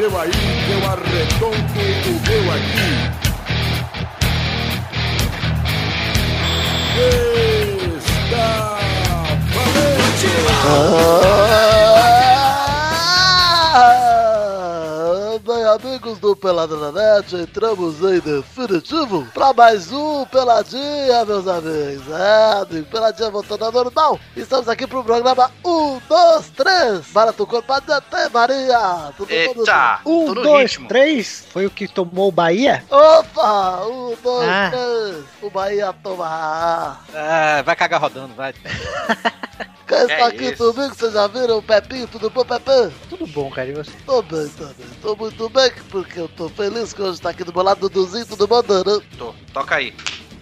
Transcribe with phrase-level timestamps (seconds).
[0.00, 0.30] seu aí,
[0.70, 2.90] eu arredondo o meu aqui.
[8.24, 8.78] Está
[9.54, 11.19] valente!
[15.82, 22.04] Amigos do Pelada na Net, entramos em definitivo para mais um Peladinha, meus amigos.
[22.10, 24.20] É, amigo, Peladinha voltando ao normal.
[24.36, 27.06] Estamos aqui pro programa 1, 2, 3.
[27.12, 29.12] Para tu corpo até Maria.
[29.16, 29.30] Tudo?
[29.30, 30.00] Eita!
[30.04, 30.88] Um, tô no dois, ritmo.
[30.88, 31.46] três.
[31.50, 32.84] Foi o que tomou o Bahia?
[32.90, 33.82] Opa!
[33.86, 34.70] Um, dois, Ah.
[34.70, 35.24] três.
[35.42, 36.98] O Bahia toma.
[37.14, 38.52] Ah, vai cagar rodando, vai.
[39.90, 40.72] Quem está É aqui isso.
[40.72, 40.94] comigo?
[40.94, 42.06] Vocês já viram o Pepinho?
[42.06, 42.92] Tudo bom, Pepinho?
[43.08, 43.68] Tudo bom, cara.
[43.68, 43.90] E você?
[44.06, 44.86] Tô bem, tô bem.
[45.02, 48.24] Tô muito bem, porque eu tô feliz que hoje tá aqui do meu lado Duduzinho,
[48.24, 49.02] tudo bom, Dana?
[49.18, 49.34] Tô.
[49.52, 49.92] Toca aí.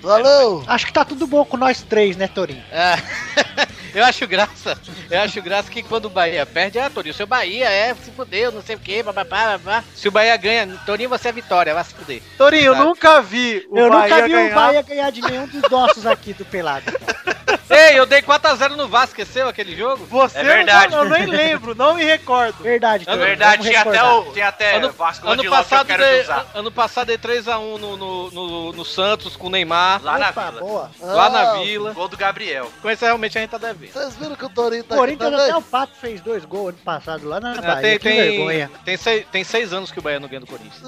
[0.00, 0.62] Valeu!
[0.66, 2.62] Acho que tá tudo bom com nós três, né, Torinho?
[2.70, 2.96] É.
[3.94, 4.78] Eu acho graça,
[5.10, 8.52] eu acho graça que quando o Bahia perde, ah, Torinho, seu Bahia é, se fudeu,
[8.52, 9.82] não sei o que, bababá, babá.
[9.94, 12.22] Se o Bahia ganha, Torinho, você é vitória, vai se fuder.
[12.36, 12.84] Torinho, eu Sabe?
[12.86, 14.52] nunca vi o eu Bahia nunca vi ganhar.
[14.52, 16.84] o Bahia ganhar de nenhum dos nossos aqui do Pelado.
[17.70, 20.06] Ei, eu dei 4x0 no Vasco, esqueceu aquele jogo?
[20.06, 20.90] Você É verdade.
[20.92, 22.62] Não, eu nem lembro, não me recordo.
[22.62, 23.26] Verdade, É Torinho.
[23.26, 26.46] verdade, tinha até, o, tinha até Ano, Vasco ano que passado, quero dei, usar.
[26.54, 30.50] ano passado dei 3x1 no, no, no, no Santos com o Neymar, Lá na Opa,
[30.50, 30.60] vila.
[30.60, 30.90] boa.
[31.00, 31.92] lá na Ah, vila.
[31.92, 32.70] Gol do Gabriel.
[32.80, 33.92] Com isso realmente a gente tá devendo.
[33.92, 37.28] Vocês viram que o Torinho tá Corinthians até o Pato fez dois gols ano passado
[37.28, 37.82] lá na Ah, Bahia.
[37.82, 38.70] tem, que tem, vergonha.
[38.84, 40.82] tem, seis, tem seis anos que o Bahia não ganha do Corinthians.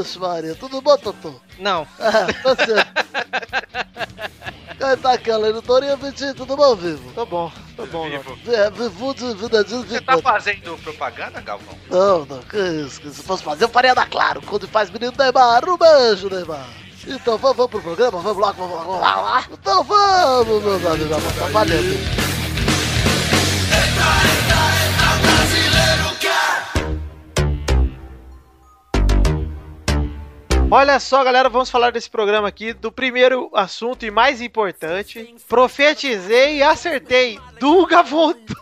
[0.00, 1.40] Ixi, Maria, tudo bom, Totô?
[1.58, 1.86] Não.
[2.00, 3.06] Ah, tá certo.
[4.78, 7.10] Quem tá aqui além do Torinho, Vitinho, tudo bom, Vivo?
[7.12, 8.08] Tô bom, tô bom.
[8.08, 8.18] não.
[8.18, 8.52] Vivo.
[8.52, 11.74] É, Vivo de vida de Você tá fazendo propaganda, Galvão?
[11.90, 15.12] Não, não, que isso, que se fosse fazer, eu faria da Claro, quando faz menino
[15.16, 16.66] Neymar, um beijo, Neymar.
[17.06, 19.44] Então vamos, vamos pro programa, vamos lá, vamos lá, vamos lá.
[19.50, 22.35] Então vamos, meus amigos, vamos tá valendo.
[30.68, 35.36] Olha só, galera, vamos falar desse programa aqui, do primeiro assunto e mais importante.
[35.48, 37.38] Profetizei e acertei.
[37.58, 38.56] Dunga voltou.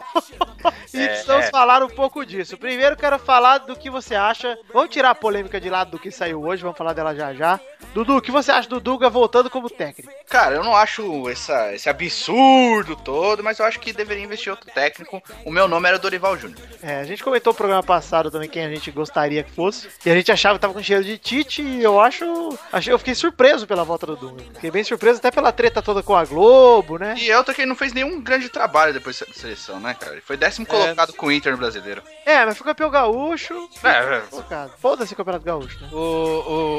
[0.93, 1.51] e É, precisamos é.
[1.51, 2.57] falar um pouco disso.
[2.57, 4.57] Primeiro quero falar do que você acha.
[4.73, 7.61] Vamos tirar a polêmica de lado do que saiu hoje, vamos falar dela já já.
[7.93, 10.13] Dudu, o que você acha do Dunga voltando como técnico?
[10.29, 14.69] Cara, eu não acho essa, esse absurdo todo, mas eu acho que deveria investir outro
[14.73, 15.23] técnico.
[15.45, 16.59] O meu nome era Dorival Júnior.
[16.83, 19.89] É, a gente comentou no programa passado também quem a gente gostaria que fosse.
[20.05, 22.59] E a gente achava que tava com cheiro de Tite e eu acho.
[22.73, 24.43] achei eu fiquei surpreso pela volta do Dunga.
[24.55, 27.15] Fiquei bem surpreso até pela treta toda com a Globo, né?
[27.17, 30.13] E outra que ele não fez nenhum grande trabalho depois da seleção, né, cara?
[30.13, 32.03] Ele foi décimo colocado com o Inter no brasileiro.
[32.27, 33.69] É, mas foi campeão gaúcho.
[33.83, 34.21] É, é.
[34.31, 34.73] Colocado.
[34.79, 35.89] Foda-se o Campeonato Gaúcho, né?
[35.93, 35.97] O,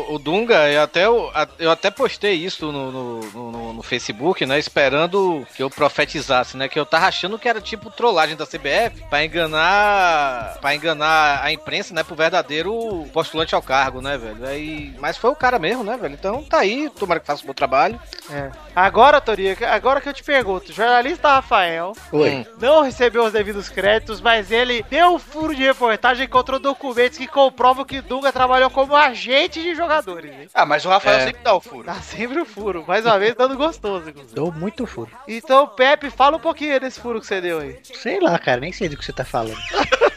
[0.09, 3.19] o, o Dunga, eu até, eu, eu até postei isso no, no,
[3.51, 4.57] no- no Facebook, né?
[4.59, 6.67] Esperando que eu profetizasse, né?
[6.67, 10.57] Que eu tava achando que era tipo trollagem da CBF pra enganar.
[10.61, 12.03] para enganar a imprensa, né?
[12.03, 14.45] Pro verdadeiro postulante ao cargo, né, velho?
[14.47, 16.13] Aí, mas foi o cara mesmo, né, velho?
[16.13, 17.99] Então tá aí, tomara que faça um bom trabalho.
[18.29, 18.51] É.
[18.75, 22.29] Agora, Toria, agora que eu te pergunto, o jornalista Rafael Oi.
[22.29, 22.45] Hum.
[22.61, 27.17] não recebeu os devidos créditos, mas ele deu um furo de reportagem e encontrou documentos
[27.17, 30.49] que comprovam que Dunga trabalhou como agente de jogadores, hein?
[30.53, 31.25] Ah, mas o Rafael É.
[31.25, 31.83] sempre dá o furo.
[31.85, 34.35] Tá sempre o furo, mais uma vez dando gostoso, inclusive.
[34.35, 35.09] Dou muito furo.
[35.27, 37.77] Então, Pepe, fala um pouquinho desse furo que você deu aí.
[37.83, 39.57] Sei lá, cara, nem sei do que você tá falando.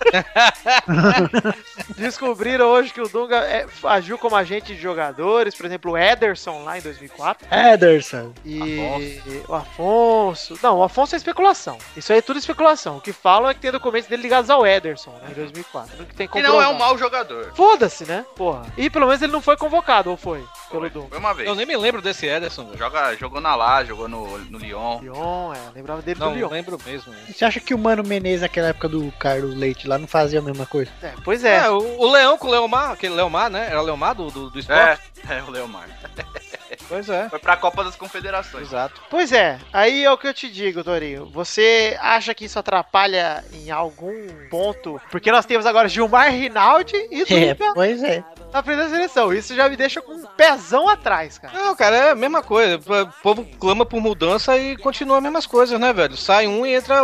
[1.97, 6.62] Descobriram hoje que o Dunga é, agiu como agente de jogadores, por exemplo, o Ederson
[6.65, 7.47] lá em 2004.
[7.50, 8.33] Ederson.
[8.44, 10.59] E o Afonso.
[10.62, 11.68] Não, o Afonso é especulação.
[11.97, 12.97] Isso aí é tudo especulação.
[12.97, 15.29] O que falam é que tem documentos dele ligados ao Ederson, né?
[15.31, 16.06] Em 2004.
[16.06, 17.53] Que tem Que não é um mau jogador.
[17.55, 18.25] Foda-se, né?
[18.37, 18.65] Porra.
[18.77, 20.39] E pelo menos ele não foi convocado, ou foi?
[20.71, 21.09] Pelo Foi, Dunga.
[21.09, 21.49] foi uma vez.
[21.49, 22.79] Eu nem me lembro desse Ederson, velho.
[22.79, 25.01] Joga, jogou na lá, jogou no, no Lyon.
[25.01, 25.59] Lyon, é.
[25.75, 26.49] Lembrava dele Não do Lyon.
[26.51, 27.12] lembro mesmo.
[27.12, 27.19] né?
[27.33, 30.43] Você acha que o Mano Menezes, naquela época do Carlos Leite lá, não fazia a
[30.43, 30.91] mesma coisa?
[31.03, 31.56] É, pois é.
[31.65, 33.67] É, o, o Leão com o Leomar, aquele Leomar, né?
[33.71, 35.00] Era o Leomar do, do, do esporte?
[35.29, 35.89] É, é o Leomar.
[36.88, 37.28] Pois é.
[37.28, 38.69] Foi pra Copa das Confederações.
[38.69, 39.00] Exato.
[39.10, 41.26] Pois é, aí é o que eu te digo, Torinho.
[41.26, 44.14] Você acha que isso atrapalha em algum
[44.50, 45.00] ponto?
[45.11, 48.25] Porque nós temos agora Gilmar Rinaldi e É, Dunga pois é.
[48.52, 49.32] na frente da seleção.
[49.32, 51.52] Isso já me deixa com um pezão atrás, cara.
[51.56, 52.76] Não, cara, é a mesma coisa.
[52.79, 56.17] O povo clama por mudança e continua as mesmas coisas, né, velho?
[56.17, 56.96] Sai um e entra,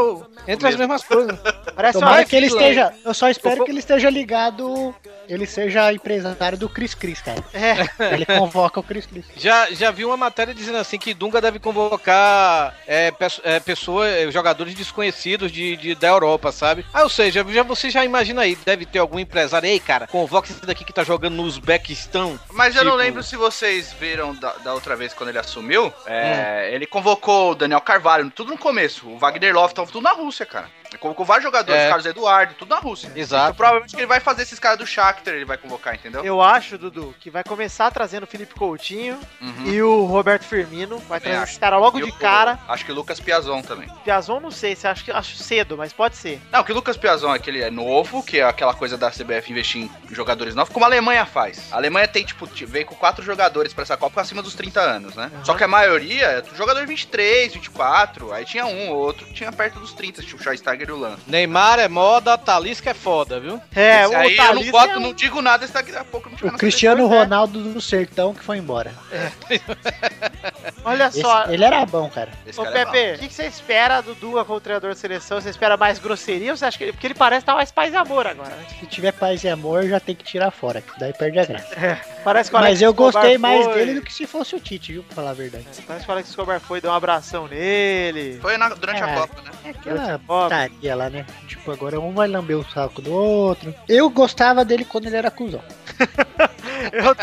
[0.48, 1.38] entra as mesmas coisas.
[1.74, 2.92] Parece uma Tomara que ele esteja.
[3.04, 4.94] Eu só espero vou- que ele esteja ligado.
[5.28, 7.42] Ele seja empresário do Cris Cris, cara.
[7.52, 9.24] É, Ele convoca o Cris Cris.
[9.36, 13.12] Já, já vi uma matéria dizendo assim que Dunga deve convocar é,
[13.42, 16.84] é, pessoas, é, jogadores desconhecidos de, de- da Europa, sabe?
[16.92, 20.50] Ah, ou seja, já, você já imagina aí, deve ter algum empresário, ei, cara, convoca
[20.50, 22.38] esse daqui que tá jogando no Uzbequistão.
[22.52, 25.92] Mas eu não Tipo- lembro se vocês viram da, da outra vez quando ele assumiu,
[26.06, 29.08] é, ele convocou o Daniel Carvalho, tudo no começo.
[29.08, 30.68] O Wagner Love tava tudo na Rússia, cara.
[30.94, 31.88] Ele convocou vários jogadores, É.
[31.88, 33.10] Carlos Eduardo, tudo na Rússia.
[33.16, 33.44] Exato.
[33.46, 36.24] Então, provavelmente que ele vai fazer esses caras do Shakhtar, ele vai convocar, entendeu?
[36.24, 39.66] Eu acho, Dudu, que vai começar trazendo o Felipe Coutinho Uhum.
[39.66, 40.98] e o Roberto Firmino.
[41.00, 41.52] Vai Também trazer acho.
[41.54, 42.58] os caras logo E de o- cara.
[42.68, 43.88] Acho que o Lucas Piazon também.
[44.04, 46.40] Piazon, não sei, se acho, que- acho cedo, mas pode ser.
[46.52, 49.10] Não, que o Lucas Piazon é que ele é novo, que é aquela coisa da
[49.10, 51.72] CBF investir em jogadores novos, como a Alemanha faz.
[51.72, 55.16] A Alemanha tem, tipo, veio com quatro jogadores pra essa Copa acima dos 30 anos,
[55.16, 55.30] né?
[55.34, 55.44] Uhum.
[55.44, 59.50] Só que a maioria é jogador 23, 24, aí tinha um ou outro que tinha
[59.50, 61.16] perto dos 30, tipo o Schweinsteiger o Lan.
[61.26, 63.60] Neymar é moda, Talisca é foda, viu?
[63.74, 66.04] É, Esse aí eu não Talisca boto, é um- não digo nada, esse daqui a
[66.04, 67.18] pouco não O Cristiano né?
[67.20, 68.92] Ronaldo do Sertão que foi embora.
[70.84, 71.46] Olha Esse- só.
[71.48, 72.30] ele era bom, cara.
[72.46, 74.98] Esse Ô cara é Pepe, o que, que você espera do Dunga como treinador de
[74.98, 75.40] seleção?
[75.40, 76.92] Você espera mais grosseria ou você acha que ele.
[76.92, 78.52] Porque ele parece estar mais paz e amor agora?
[78.80, 82.00] Se tiver paz e amor, já tem que tirar fora, que daí perde a graça.
[82.24, 84.56] Parece que o Mas Alex eu Escobar gostei mais foi- dele do que se fosse
[84.56, 85.02] o Tite, viu?
[85.02, 85.64] Pra falar a verdade.
[85.86, 88.38] Parece que o Alex Escobar foi, deu um abração nele.
[88.40, 89.14] Foi na- durante a É.
[89.14, 89.50] Copa, né?
[89.64, 91.26] É aquela putaria lá, né?
[91.46, 93.74] Tipo, agora um vai lamber o saco do outro.
[93.88, 95.62] Eu gostava dele quando ele era cuzão.
[96.92, 97.14] eu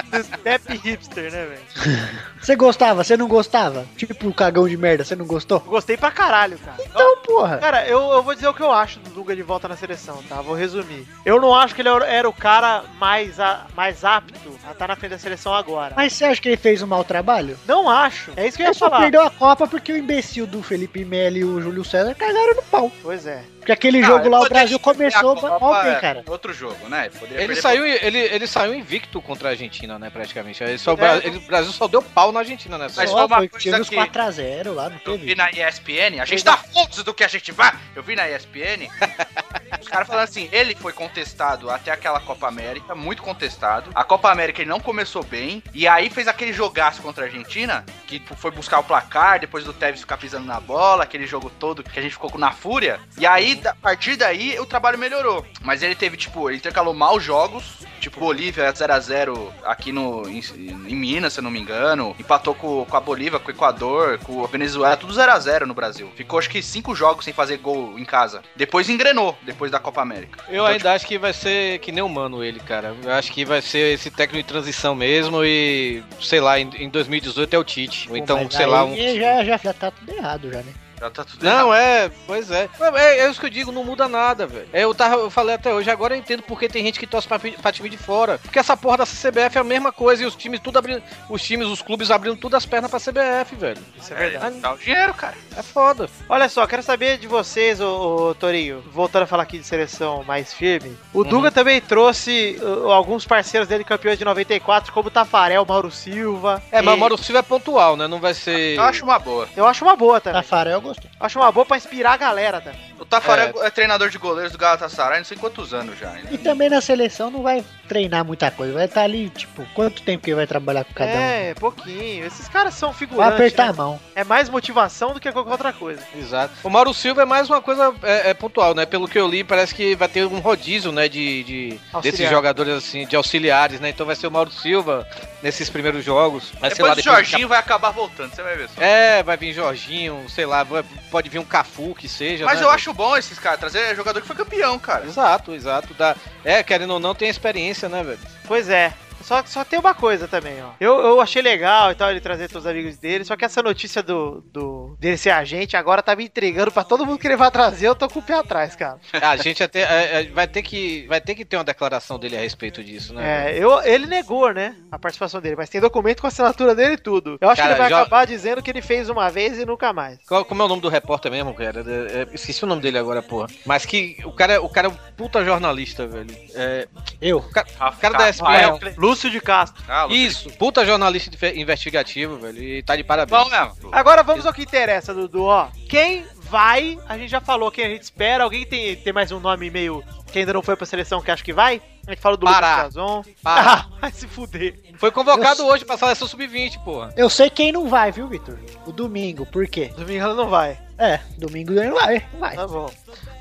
[0.43, 2.01] Pepe hipster, né, velho?
[2.41, 3.03] Você gostava?
[3.03, 3.85] Você não gostava?
[3.97, 5.59] Tipo, o cagão de merda, você não gostou?
[5.61, 6.77] Gostei pra caralho, cara.
[6.83, 7.57] Então, porra.
[7.57, 10.21] Cara, eu, eu vou dizer o que eu acho do Dunga de volta na seleção,
[10.27, 10.41] tá?
[10.41, 11.07] Vou resumir.
[11.25, 14.33] Eu não acho que ele era- o cara mais, a- mais apto
[14.67, 15.93] a estar na frente da seleção agora.
[15.95, 17.57] Mas você acha que ele fez um mau trabalho?
[17.67, 18.31] Não acho.
[18.35, 19.01] É isso que eu Ele ia só falar.
[19.01, 22.63] perdeu a Copa porque o imbecil do Felipe Melo e o Júlio César cagaram no
[22.63, 22.91] pau.
[23.01, 23.43] Pois é.
[23.61, 26.23] Porque aquele jogo lá, o Brasil começou bem, é, cara.
[26.27, 27.05] Outro jogo, né?
[27.05, 30.63] Ele, poderia Ele saiu, ele, ele saiu invicto contra a Argentina, né, praticamente.
[30.63, 31.17] Ele só, o É.
[31.17, 32.99] Ele- o Brasil só deu pau na Argentina nessa.
[32.99, 36.25] Mas Só, foi uma foi, coisa que- 4x0 lá, não Eu vi na ESPN, a
[36.25, 37.71] gente tá foda do que a gente vai.
[37.95, 38.89] Eu vi na ESPN,
[39.79, 43.91] os caras falando assim, ele foi contestado até aquela Copa América, muito contestado.
[43.93, 47.85] A Copa América ele não começou bem, e aí fez aquele jogaço contra a Argentina,
[48.07, 51.83] que foi buscar o placar, depois do Tevez ficar pisando na bola, aquele jogo todo
[51.83, 52.99] que a gente ficou na fúria.
[53.17, 55.45] E aí, da- a partir daí, o trabalho melhorou.
[55.61, 60.95] Mas ele teve, tipo, ele intercalou maus jogos, tipo, Bolívia 0x0 aqui no, em, em
[60.95, 62.15] Minas, se eu não me engano.
[62.19, 66.11] Empatou com, com a Bolívia, com o Equador, com a Venezuela, tudo 0x0 no Brasil.
[66.15, 68.41] Ficou acho que cinco jogos sem fazer gol em casa.
[68.55, 70.39] Depois engrenou, depois da Copa América.
[70.47, 72.95] Eu Então, ainda acho que vai ser que nem o Mano ele, cara.
[73.03, 76.89] Eu acho que vai ser esse técnico de transição mesmo e, sei lá, em, em
[76.89, 78.09] 2018 é o Tite.
[78.09, 78.95] Ou então, sei lá, um...
[78.95, 80.73] Já, já, já tá tudo errado, já, né?
[81.01, 81.81] Já tá tudo Não, errado.
[81.81, 82.69] é, pois é.
[82.79, 84.69] É, é isso que eu digo, não muda nada, velho.
[84.71, 87.27] É, Eu, tava, eu falei até hoje, agora eu entendo porque tem gente que torce
[87.27, 88.37] pra, pra time de fora.
[88.37, 91.01] Porque essa porra da CBF é a mesma coisa e os times tudo abrindo.
[91.27, 93.81] Os times, os clubes abrindo tudo as pernas pra CBF, velho.
[93.99, 94.59] Isso é É, verdade.
[94.59, 95.33] dá o dinheiro, cara.
[95.57, 96.07] É foda.
[96.29, 100.23] Olha só, quero saber de vocês, ô, ô, Torinho, voltando a falar aqui de seleção
[100.23, 100.95] mais firme.
[101.13, 105.89] O Dunga também trouxe uh, alguns parceiros dele campeões de 94, como o Tafarel, Mauro
[105.89, 106.61] Silva.
[106.71, 108.07] É, mas E o Mauro Silva é pontual, né?
[108.07, 108.75] Não vai ser.
[108.77, 109.47] Eu acho uma boa.
[109.57, 110.39] Eu acho uma boa também.
[110.41, 110.90] Tafarel eu gostei.
[111.19, 112.90] Acho uma boa pra inspirar a galera também.
[113.01, 113.69] O Tafarel é.
[113.71, 116.13] treinador de goleiros do Galatasaray, não sei quantos anos já.
[116.29, 118.73] E também na seleção não vai treinar muita coisa.
[118.73, 121.15] Vai estar ali, tipo, quanto tempo que ele vai trabalhar com cada um?
[121.15, 122.23] É, pouquinho.
[122.23, 123.33] Esses caras são Vai figurantes.
[123.33, 123.69] apertar né?
[123.71, 123.99] a mão.
[124.15, 126.03] É mais motivação do que qualquer outra coisa.
[126.15, 126.53] Exato.
[126.63, 128.85] O Mauro Silva é mais uma coisa é, é pontual, né?
[128.85, 131.09] Pelo que eu li, parece que vai ter um rodízio, né?
[131.09, 133.89] De, de desses jogadores assim, de auxiliares, né?
[133.89, 135.07] Então vai ser o Mauro Silva
[135.41, 136.51] nesses primeiros jogos.
[136.61, 138.79] Mas, sei Depois lá, o depois Jorginho vai acabar voltando, você vai ver só.
[138.79, 142.45] É, vai vir Jorginho, sei lá, vai- pode vir um Cafu que seja.
[142.45, 142.75] Mas né, eu velho?
[142.91, 145.05] Acho bom esses caras, trazer jogador que foi campeão, cara.
[145.05, 145.93] Exato, exato.
[145.93, 146.15] Dá...
[146.43, 148.19] É, querendo ou não, tem experiência, né, velho?
[148.47, 148.93] Pois é.
[149.23, 150.69] Só, só tem uma coisa também, ó.
[150.79, 153.61] Eu, eu achei legal e tal ele trazer todos os amigos dele, só que essa
[153.61, 157.35] notícia do, do dele ser agente agora tá me entregando pra todo mundo que ele
[157.37, 158.99] vai trazer, eu tô com o pé atrás, cara.
[159.21, 162.37] A gente até é, é, vai ter que vai ter que ter uma declaração dele
[162.37, 163.51] a respeito disso, né?
[163.51, 166.93] É, eu, ele negou, né, a participação dele, mas tem documento com a assinatura dele
[166.93, 167.37] e tudo.
[167.39, 169.65] Eu acho Cara, que ele vai já- acabar dizendo que ele fez uma vez e
[169.65, 170.19] nunca mais.
[170.27, 171.81] Qual, como é o nome do repórter mesmo, cara?
[171.87, 173.47] É, é, esqueci o nome dele agora, porra.
[173.65, 176.35] Mas que o cara, o cara é um puta jornalista, velho.
[176.55, 176.87] É,
[177.21, 177.37] Eu.
[177.37, 178.95] o cara, o cara da Rafael SPN.
[179.11, 179.83] Lúcio de Castro.
[179.87, 180.17] Ah, Lucas.
[180.17, 182.63] Isso, puta jornalista inve- investigativo, velho.
[182.63, 183.43] E tá de parabéns.
[183.43, 183.89] Bom mesmo.
[183.91, 185.67] Agora vamos ao que interessa, Dudu, ó.
[185.89, 189.39] Quem vai, a gente já falou quem a gente espera, alguém tem, tem mais um
[189.39, 191.81] nome meio que ainda não foi pra seleção que acha que vai?
[192.07, 192.89] A gente fala do Pará.
[192.93, 193.33] Lucas.
[193.43, 193.85] Pará.
[193.93, 194.79] Ah, vai se fuder.
[194.97, 197.13] Foi convocado hoje pra seleção sub-20, porra.
[197.15, 198.57] Eu sei quem não vai, viu, Vitor?
[198.85, 199.45] O domingo.
[199.45, 199.91] Por quê?
[199.95, 200.79] Domingo não vai.
[201.03, 202.23] É, domingo ele vai.
[202.39, 202.55] Vai.
[202.55, 202.89] Tá bom.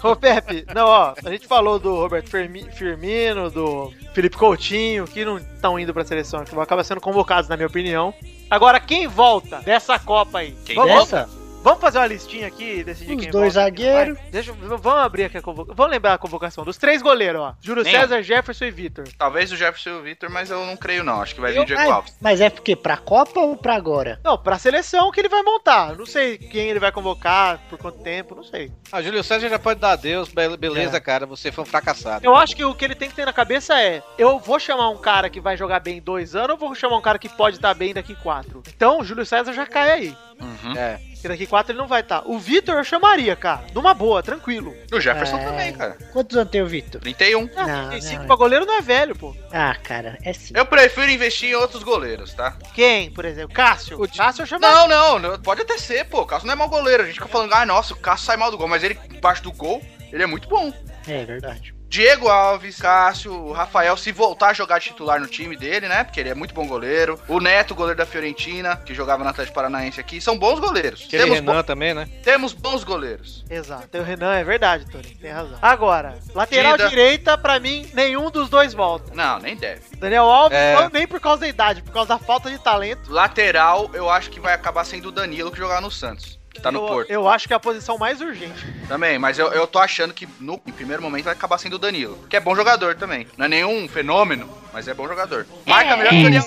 [0.03, 5.25] Ô, Pepe, não, ó, a gente falou do Roberto Firmi- Firmino, do Felipe Coutinho, que
[5.27, 8.15] não estão indo pra seleção, que vão acabar sendo convocados, na minha opinião.
[8.49, 10.53] Agora, quem volta dessa Copa aí?
[10.65, 11.29] Quem Vamos- Dessa?
[11.63, 14.19] Vamos fazer uma listinha aqui, decidir Os quem dois zagueiros.
[14.31, 15.75] Deixa, vamos abrir aqui a convocação.
[15.77, 17.55] Vamos lembrar a convocação dos três goleiros, ó.
[17.61, 18.01] Júlio Nenhum.
[18.01, 19.05] César, Jefferson e Vitor.
[19.19, 21.21] Talvez o Jefferson e o Victor, mas eu não creio não.
[21.21, 22.17] Acho que vai vir Eu- o Diego Mas, Alves.
[22.19, 24.19] mas é porque pra Copa ou pra agora?
[24.25, 25.95] Não, pra seleção que ele vai montar.
[25.97, 28.73] Não sei quem ele vai convocar, por quanto tempo, não sei.
[28.91, 32.25] Ah, Júlio César já pode dar adeus, be- beleza, cara, você foi um fracassado.
[32.25, 34.89] Eu acho que o que ele tem que ter na cabeça é: eu vou chamar
[34.89, 37.29] um cara que vai jogar bem em dois anos ou vou chamar um cara que
[37.29, 38.63] pode estar bem daqui quatro?
[38.75, 40.17] Então, Júlio César já cai aí.
[40.41, 40.75] Uhum.
[40.75, 40.99] É.
[41.21, 42.23] Porque daqui quatro ele não vai estar.
[42.25, 43.65] O Vitor eu chamaria, cara.
[43.75, 44.75] Numa boa, tranquilo.
[44.91, 45.45] O Jefferson É.
[45.45, 45.99] também, cara.
[46.13, 46.99] Quantos anos tem o Vitor?
[47.01, 47.51] 31.
[47.55, 49.37] Ah, Não, 35 não, pra goleiro não é velho, pô.
[49.53, 50.55] Ah, cara, é sim.
[50.57, 52.57] Eu prefiro investir em outros goleiros, tá?
[52.75, 53.55] Quem, por exemplo?
[53.55, 54.03] Cássio.
[54.03, 54.75] O Cássio eu chamaria.
[54.75, 56.23] Não, não, não, pode até ser, pô.
[56.23, 57.03] O Cássio não é mau goleiro.
[57.03, 58.67] A gente fica falando, ah, nossa, o Cássio sai mal do gol.
[58.69, 60.73] Mas ele, embaixo do gol, ele é muito bom.
[61.07, 61.75] É verdade.
[61.91, 66.05] Diego Alves, Cássio, o Rafael, se voltar a jogar titular no time dele, né?
[66.05, 67.21] Porque ele é muito bom goleiro.
[67.27, 71.03] O Neto, goleiro da Fiorentina, que jogava no Atlético Paranaense aqui, são bons goleiros.
[71.09, 72.09] Aquele Temos, Renan bo- também, né?
[72.23, 73.45] temos bons goleiros.
[73.51, 73.89] Exato.
[73.89, 75.17] Tem o Renan, é verdade, Tony.
[75.21, 75.59] Tem razão.
[75.61, 76.89] Agora, lateral Dida.
[76.91, 79.13] direita, pra mim, nenhum dos dois volta.
[79.13, 79.83] Não, nem deve.
[79.97, 80.77] Daniel Alves, É.
[80.77, 83.11] não nem por causa da idade, por causa da falta de talento.
[83.13, 86.39] Lateral, eu acho que vai acabar sendo o Danilo que jogar no Santos.
[86.53, 87.11] Que tá no eu, Porto.
[87.11, 88.67] eu acho que é a posição mais urgente.
[88.89, 91.79] Também, mas eu, eu tô achando que no em primeiro momento vai acabar sendo o
[91.79, 92.19] Danilo.
[92.29, 93.27] Que é bom jogador também.
[93.37, 95.47] Não é nenhum fenômeno, mas é bom jogador.
[95.65, 96.45] Marca melhor que o Daniel.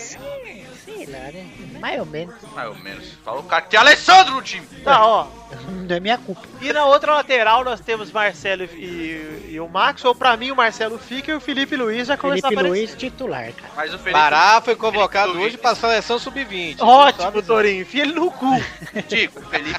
[1.83, 2.33] Mais ou menos.
[2.55, 3.05] Mais ou menos.
[3.25, 4.65] Fala o cara que tem Alessandro no time.
[4.85, 5.27] Tá, ó.
[5.67, 6.41] Não é minha culpa.
[6.61, 10.55] E na outra lateral nós temos Marcelo e, e o Max, ou pra mim o
[10.55, 12.87] Marcelo fica e o Felipe Luiz já começou Felipe a aparecer.
[12.87, 13.73] Luiz titular, cara.
[13.75, 16.77] Mas o Felipe Pará foi convocado Felipe hoje pra seleção sub-20.
[16.79, 17.81] Ótimo, Torinho.
[17.81, 18.47] Enfia ele no cu.
[19.09, 19.77] Digo, o Felipe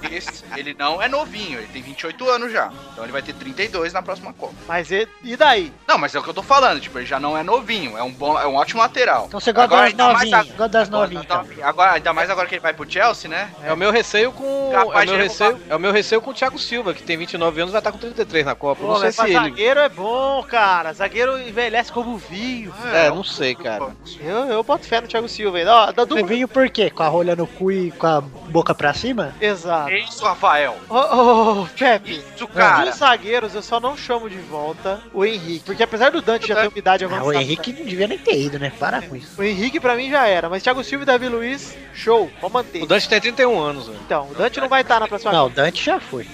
[0.00, 2.72] Luiz, ele não é novinho, ele tem 28 anos já.
[2.92, 4.54] Então ele vai ter 32 na próxima Copa.
[4.68, 5.72] Mas e, e daí?
[5.86, 8.02] Não, mas é o que eu tô falando, tipo, ele já não é novinho, é
[8.04, 9.26] um bom, é um ótimo lateral.
[9.26, 10.40] Então você gosta Agora, das mais novinhas.
[10.40, 13.28] a- Gosta das agora, novinhas, tá- agora, ainda mais agora que ele vai pro Chelsea,
[13.30, 13.50] né?
[13.64, 14.70] É o meu receio com.
[14.72, 17.16] Capaz é, o meu receio, é o meu receio com o Thiago Silva, que tem
[17.16, 18.80] 29 anos e vai estar com 33 na Copa.
[18.82, 19.32] Pô, não sei se ele.
[19.32, 20.92] zagueiro é bom, cara.
[20.92, 22.72] Zagueiro envelhece como vinho.
[22.92, 23.92] É, não sei, cara.
[24.20, 25.66] Eu, eu boto fé no Thiago Silva aí.
[25.66, 26.26] Ó, da dupla.
[26.26, 26.90] viu por quê?
[26.90, 29.34] Com a rolha no cu e com a boca pra cima?
[29.40, 29.90] Exato.
[29.90, 30.76] É isso, Rafael.
[30.88, 32.22] Ô, ô, ô, Pepe.
[32.34, 32.84] Isso, cara.
[32.86, 35.64] Dos zagueiros, eu só não chamo de volta o Henrique.
[35.64, 37.28] Porque apesar do Dante já ter uma idade Ah, avançada.
[37.28, 38.72] o Henrique não devia nem ter ido, né?
[38.78, 39.40] Para com isso.
[39.40, 40.48] O Henrique pra mim já era.
[40.48, 42.30] Mas Thiago Silva e Davi Luiz, show.
[42.40, 42.82] Pode manter.
[42.82, 43.98] O Dante tem 31 anos, velho.
[44.04, 46.26] Então, o Dante não vai estar na próxima Não, o Dante já foi.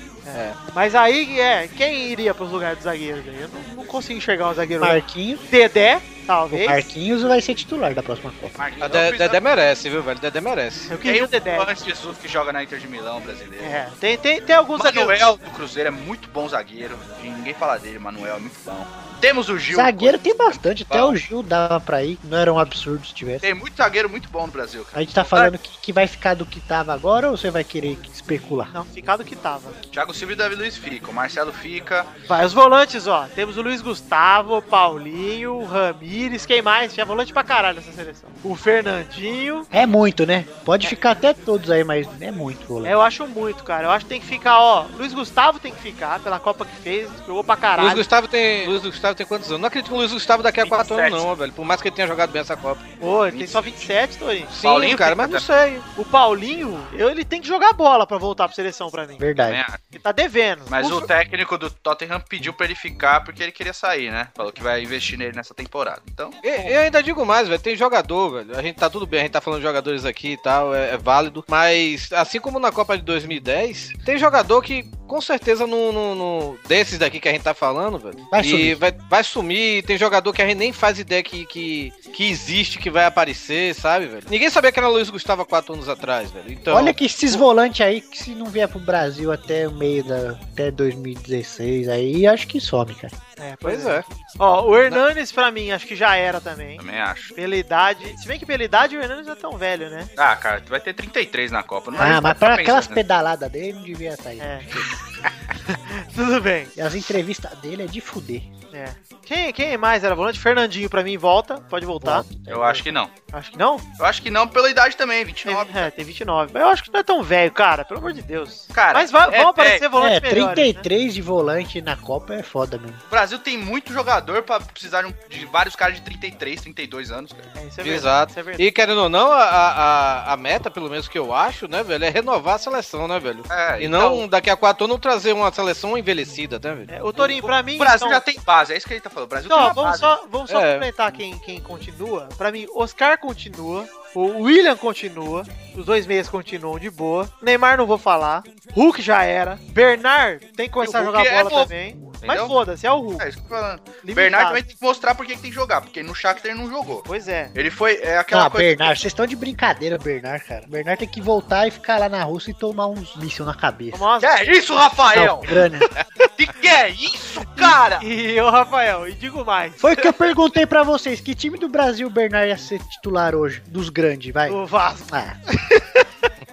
[0.74, 3.40] Mas aí, é, quem iria pros lugares dos zagueiros aí?
[3.42, 4.82] Eu não, não consigo enxergar um zagueiro.
[4.84, 5.38] Marquinhos.
[5.48, 6.66] Dedé, O talvez.
[6.68, 8.58] Marquinhos vai ser titular da próxima Copa.
[8.58, 10.18] Marquinhos A não De- precisa- Dedé merece, viu, velho?
[10.18, 10.84] Dedé merece.
[10.90, 11.54] Eu Tem queria o o Dedé.
[11.56, 13.64] Juan Jesus que joga na Inter de Milão, brasileiro.
[13.64, 15.08] É, tem, tem, tem alguns zagueiros.
[15.12, 16.98] Manuel do Cruzeiro é muito bom zagueiro.
[17.22, 18.84] Ninguém fala dele, Manuel é muito bom.
[19.20, 19.76] Temos o Gil.
[19.76, 23.40] Zagueiro tem bastante, até o Gil dava pra ir, não era um absurdo se tivesse.
[23.40, 24.99] Tem muito zagueiro muito bom no Brasil, cara.
[24.99, 27.64] A gente tá falando que, que vai ficar do que tava agora ou você vai
[27.64, 28.70] querer especular?
[28.73, 29.70] Não, ficar do que tava.
[29.90, 31.11] Thiago Silva e Davi Luiz ficam.
[31.11, 32.04] O Marcelo fica.
[32.28, 33.26] Vai, os volantes, ó.
[33.35, 36.92] Temos o Luiz Gustavo, Paulinho, Ramires, quem mais?
[36.92, 38.28] Tinha volante pra caralho nessa seleção.
[38.44, 39.66] O Fernandinho.
[39.70, 40.44] É muito, né?
[40.64, 42.92] Pode ficar até todos aí, mas é muito, É, volante.
[42.92, 43.85] eu acho muito, cara.
[43.85, 44.87] Eu acho que tem que ficar, ó.
[44.96, 47.96] Luiz Gustavo tem que ficar pela Copa que fez, jogou pra Luiz caralho.
[47.96, 48.66] Gustavo tem.
[48.66, 49.60] Luiz Gustavo tem quantos anos?
[49.60, 51.25] Não acredito que o Luiz Gustavo daqui a 4 anos, 27.
[51.28, 51.52] não, velho.
[51.52, 52.80] Por mais que ele tenha jogado bem essa Copa.
[52.98, 54.46] Pô, ele tem só 27, Torinho.
[54.50, 55.80] Sim, Paulinho cara, mas não sei.
[55.96, 59.16] O Paulinho, eu- ele tem que jogar bola pra voltar pra seleção pra mim.
[59.18, 59.64] Verdade.
[59.92, 60.64] Ele tá devendo.
[60.68, 64.28] Mas o Fer- técnico do Tottenham pediu pra ele ficar porque ele queria sair, né?
[64.34, 66.02] Falou que vai investir nele nessa temporada.
[66.12, 67.60] Então, E- Eu ainda digo mais, velho.
[67.60, 68.58] Tem jogador, velho.
[68.58, 70.94] A gente tá tudo bem, a gente tá falando de jogadores aqui e tal, é,
[70.94, 71.44] é válido.
[71.48, 76.58] Mas, assim como na Copa de 2010, tem jogador que com certeza no, no- no-
[76.66, 78.26] desses daqui que a gente tá falando, velho.
[78.30, 78.75] Vai e.
[78.75, 79.82] Vai, vai sumir.
[79.84, 83.74] Tem jogador que a gente nem faz ideia que, que, que existe, que vai aparecer,
[83.74, 84.22] sabe, velho?
[84.28, 86.50] Ninguém sabia que era Luiz Gustavo há quatro anos atrás, velho.
[86.52, 90.04] Então, Olha que esses volantes aí, que se não vier pro Brasil até o meio
[90.04, 90.30] da.
[90.52, 93.12] até 2016, aí acho que some, cara.
[93.38, 94.02] É, Pois é.
[94.38, 96.78] Ó, o Hernanes pra mim, acho que já era também.
[96.78, 97.34] também acho.
[97.34, 98.18] Pela idade.
[98.18, 100.08] Se bem que pela idade o Hernanes não é tão velho, né?
[100.16, 101.90] Ah, cara, tu vai ter 33 na Copa.
[101.90, 102.94] Não Ah, vai mas para aquelas pensando.
[102.94, 104.40] pedaladas dele, não devia estar aí.
[104.40, 104.60] É.
[106.14, 106.66] Tudo bem.
[106.76, 108.42] E as entrevistas dele é de fuder.
[108.72, 108.90] É.
[109.24, 110.38] Quem, quem mais era volante?
[110.38, 111.56] Fernandinho pra mim volta.
[111.70, 112.24] Pode voltar.
[112.46, 113.10] Eu acho que não.
[113.32, 113.80] Acho que não.
[113.98, 115.78] Eu acho que não pela idade também, Tem, 29.
[115.78, 116.50] é, tem 29.
[116.52, 117.84] Mas eu acho que não é tão velho, cara.
[117.84, 118.68] Pelo amor de Deus.
[118.74, 119.90] Cara, Mas vai, é vão aparecer velho.
[119.92, 120.46] volantes É, melhores.
[120.48, 120.54] né?
[120.54, 122.96] 33 de volante na Copa é foda mesmo.
[123.06, 127.10] O Brasil tem muito jogador pra precisar de, um- de vários caras de 33, 32
[127.10, 127.48] anos, cara.
[127.56, 127.88] É, isso é verdade.
[127.96, 128.30] Exato.
[128.32, 128.62] Isso é verdade.
[128.68, 132.04] E querendo ou não, a, a, a meta, pelo menos que eu acho, né, velho,
[132.04, 133.42] é renovar a seleção, né, velho?
[133.50, 136.90] É, E então, não daqui a quatro anos trazer uma seleção envelhecida, né, velho?
[136.90, 137.74] É, o Torinho, pra mim.
[137.74, 139.26] O Brasil então- já tem base, é isso que ele tá falando.
[139.26, 140.00] O Brasil Não, tem uma vamos base.
[140.00, 140.72] só, vamos só É.
[140.72, 142.28] complementar quem, quem continua.
[142.38, 143.86] Pra mim, Oscar continua.
[144.16, 145.44] O William continua.
[145.75, 147.30] Os dois meias continuam de boa.
[147.42, 148.42] Neymar não vou falar.
[148.73, 149.58] Hulk já era.
[149.73, 152.06] Bernard tem que começar a E jogar é bola novo, também.
[152.26, 153.23] Mas foda-se, é o Hulk.
[153.23, 153.80] É isso que eu tô falando.
[154.02, 154.14] Limitado.
[154.14, 156.70] Bernard também tem que mostrar por que tem que jogar, porque no Shakhtar ele não
[156.70, 157.02] jogou.
[157.04, 157.50] Pois é.
[157.54, 158.66] Ele foi, é aquela Ah, coisa...
[158.66, 160.64] Bernard, vocês estão de brincadeira, Bernard, cara.
[160.66, 163.99] Bernard tem que voltar e ficar lá na Rússia e tomar uns míssil na cabeça.
[164.18, 165.40] Que é isso, Rafael?
[165.44, 165.78] Ucrânia.
[166.37, 167.99] Que que é isso, cara?
[168.04, 169.75] E o Rafael, e digo mais.
[169.80, 171.18] Foi o que eu perguntei pra vocês.
[171.18, 173.62] Que time do Brasil o Bernard ia ser titular hoje?
[173.68, 174.50] Dos grandes, vai.
[174.50, 175.08] O Vasco.
[175.12, 175.36] Ah.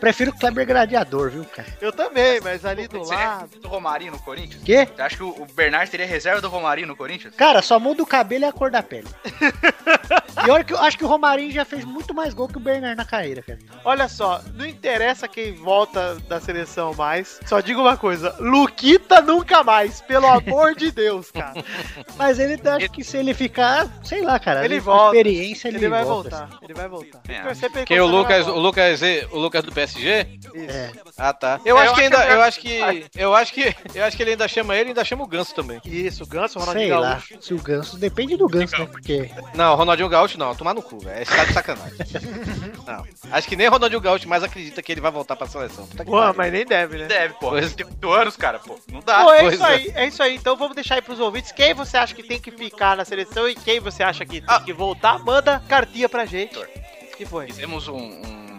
[0.03, 1.65] Prefiro o Kleber Gladiador, viu, cara?
[1.79, 3.57] Eu também, mas ali do Você é lado.
[3.57, 4.61] do Romarinho no Corinthians?
[4.61, 4.85] Quê?
[4.93, 7.33] Você acha que o Bernard seria reserva do Romarinho no Corinthians?
[7.35, 9.07] Cara, só muda o cabelo e a cor da pele.
[10.45, 12.59] e olha que eu acho que o Romarinho já fez muito mais gol que o
[12.59, 13.59] Bernard na carreira, cara.
[13.85, 17.39] Olha só, não interessa quem volta da seleção mais.
[17.45, 21.53] Só digo uma coisa: Luquita nunca mais, pelo amor de Deus, cara.
[22.17, 24.65] Mas ele acho que se ele ficar, sei lá, cara.
[24.65, 25.15] Ele volta.
[25.15, 27.19] experiência ele, Ele vai volta, voltar, ele vai voltar.
[27.19, 27.27] É.
[27.27, 28.59] Tem que torcer pra ele Quem o Lucas, o.
[28.59, 30.27] Lucas, o Lucas do PSG?
[30.67, 30.91] É.
[31.17, 31.59] Ah, tá.
[31.65, 32.79] Eu, É, acho eu que ainda, é eu acho que,
[33.15, 35.53] eu acho que, eu acho que ele ainda chama ele, e ainda chama o Ganso
[35.55, 35.79] também.
[35.85, 37.09] Isso, Ganso, Sei Ronaldinho lá.
[37.13, 37.37] Gaúcho.
[37.41, 37.97] Se o Ganso.
[37.97, 38.85] Depende do Ganso, né?
[38.85, 39.29] Porque.
[39.55, 41.21] Não, Ronaldinho Gaúcho não, tomar no cu, velho.
[41.21, 41.97] Esse tá de sacanagem.
[42.85, 43.05] não.
[43.31, 45.85] Acho que nem Ronaldinho Gaúcho mais acredita que ele vai voltar pra seleção.
[45.87, 46.33] Puta pariu.
[46.35, 47.05] mas nem deve, né?
[47.05, 47.49] Deve, pô.
[47.49, 48.77] Pois- Tem 8 anos, cara, pô.
[48.91, 49.23] Não dá.
[49.23, 49.67] Pô, é pois isso é.
[49.73, 50.35] aí, é isso aí.
[50.35, 53.47] Então vamos deixar aí pros ouvintes quem você acha que tem que ficar na seleção
[53.49, 54.59] e quem você acha que tem Ah.
[54.59, 55.19] que voltar.
[55.19, 56.57] Manda cartinha pra gente.
[56.57, 57.45] O que foi?
[57.47, 58.52] Fizemos um, um,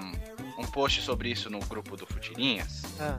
[0.65, 2.83] um post sobre isso no grupo do Futirinhas.
[3.01, 3.19] Ah.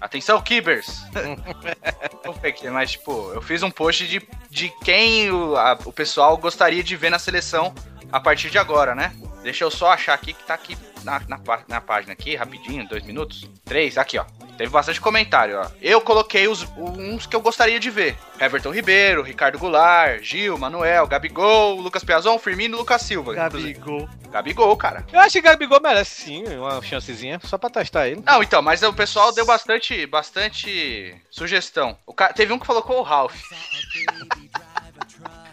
[0.00, 1.02] Atenção, Kibers!
[2.72, 6.96] Mas, tipo, eu fiz um post de, de quem o, a- o pessoal gostaria de
[6.96, 7.74] ver na seleção
[8.12, 9.14] a partir de agora, né?
[9.42, 13.04] Deixa eu só achar aqui que tá aqui na, na, na página aqui, rapidinho, dois
[13.04, 13.48] minutos.
[13.64, 14.24] Três, aqui, ó.
[14.56, 15.66] Teve bastante comentário, ó.
[15.82, 18.16] Eu coloquei os, uns que eu gostaria de ver.
[18.40, 23.32] Everton Ribeiro, Ricardo Goulart, Gil, Manuel, Gabigol, Lucas Piazon, Firmino e Lucas Silva.
[23.32, 23.74] inclusive.
[23.74, 24.08] Gabigol.
[24.30, 25.04] Gabigol, cara.
[25.12, 28.22] Eu acho que Gabigol merece sim uma chancezinha, só pra testar ele.
[28.24, 31.96] Não, então, mas o pessoal deu bastante, bastante sugestão.
[32.06, 32.32] O ca...
[32.32, 33.34] Teve um que colocou o Ralph.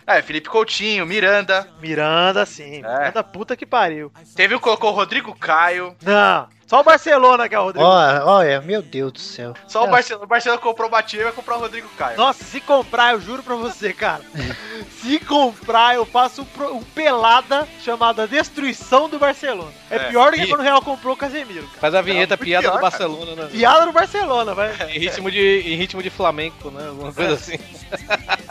[0.05, 1.67] É, Felipe Coutinho, Miranda.
[1.79, 2.81] Miranda, sim.
[2.81, 4.11] Miranda, puta que pariu.
[4.35, 5.95] Teve um que colocou o Rodrigo Caio.
[6.01, 7.85] Não, só o Barcelona que é o Rodrigo.
[7.87, 9.53] Olha, olha, meu Deus do céu.
[9.67, 10.25] Só o Barcelona.
[10.25, 12.17] O Barcelona comprou o Batia e vai comprar o Rodrigo Caio.
[12.17, 14.21] Nossa, se comprar, eu juro pra você, cara.
[14.99, 19.71] se comprar, eu faço um, um pelada chamada Destruição do Barcelona.
[19.91, 19.99] É, É.
[20.09, 21.79] pior do que E- quando o Real comprou o Casemiro, cara.
[21.79, 22.89] Faz a vinheta muito piada pior, do cara.
[22.89, 23.49] Barcelona, né?
[23.51, 24.73] Piada no Barcelona, vai.
[24.89, 26.87] Em ritmo de, em ritmo de flamenco, né?
[26.87, 27.57] Alguma coisa assim.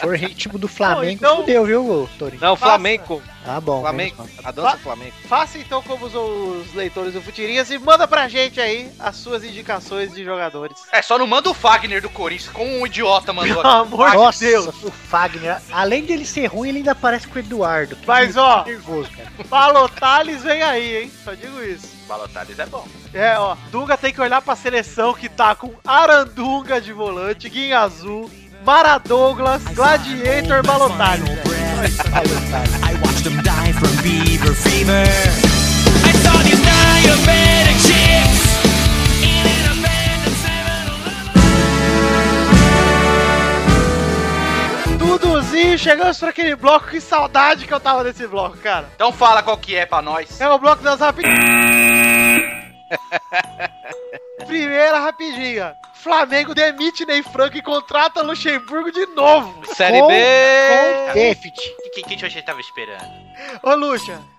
[0.00, 2.40] For ritmo do Flamengo, então- fudeu, viu, Torinho?
[2.40, 2.72] Não, Faça.
[2.72, 3.22] flamenco.
[3.44, 3.80] Tá bom.
[3.80, 4.22] Flamenco.
[4.22, 5.16] menos A dança Fa- flamenco.
[5.26, 9.42] Faça então como os, os leitores do Futirinhas e manda pra gente aí as suas
[9.42, 10.76] indicações de jogadores.
[10.92, 14.38] É, só não manda o Fagner do Corinthians, como um idiota mandou Pelo amor de
[14.40, 14.66] Deus.
[14.84, 17.96] o Fagner, além dele ser ruim, ele ainda parece com o Eduardo.
[17.96, 18.64] que Mas, ó.
[18.64, 19.30] nervoso, cara.
[19.48, 21.12] Palotales vem aí, hein?
[21.24, 21.96] Só digo isso.
[22.06, 22.86] Balotares é bom.
[23.14, 23.56] É, ó.
[23.70, 28.30] Dunga tem que olhar pra seleção que tá com Arandunga de volante, Guinha Azul,
[28.68, 31.38] Maradouglas, Gladiator, Balotales.
[32.84, 35.04] I watched them die from beaver fever.
[36.04, 38.44] I saw these diabetic chicks
[39.22, 40.36] in an abandoned
[44.92, 44.98] 7-Eleven.
[44.98, 46.88] Duduzinho, chegamos pra aquele bloco.
[46.88, 48.86] Que saudade que eu tava desse bloco, cara.
[48.94, 50.38] Então fala qual que é pra nós.
[50.42, 52.47] É o bloco das rapidinhas.
[54.46, 55.74] Primeira rapidinha.
[55.94, 59.66] Flamengo demite Ney Franco e contrata Luxemburgo de novo.
[59.74, 60.14] Série Com- B.
[61.08, 61.74] Com déficit.
[61.86, 63.04] O que, que, que você tava esperando?
[63.62, 63.76] Ô.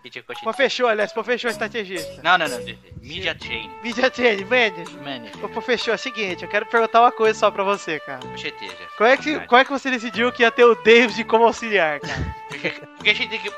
[0.01, 2.21] Que que- Pô, fechou, aliás, pô, fechou, estrategista.
[2.23, 2.57] Não, não, não.
[3.01, 3.69] Media Chain.
[3.83, 4.89] Media Chain, manager.
[5.03, 5.45] Manager.
[5.45, 8.19] Ô, pô, fechou, é o seguinte, eu quero perguntar uma coisa só pra você, cara.
[8.37, 8.73] Cheteja.
[8.97, 11.99] Qual é, que, qual é que você decidiu que ia ter o David como auxiliar,
[11.99, 12.35] cara?
[12.97, 13.51] Porque a gente tem que.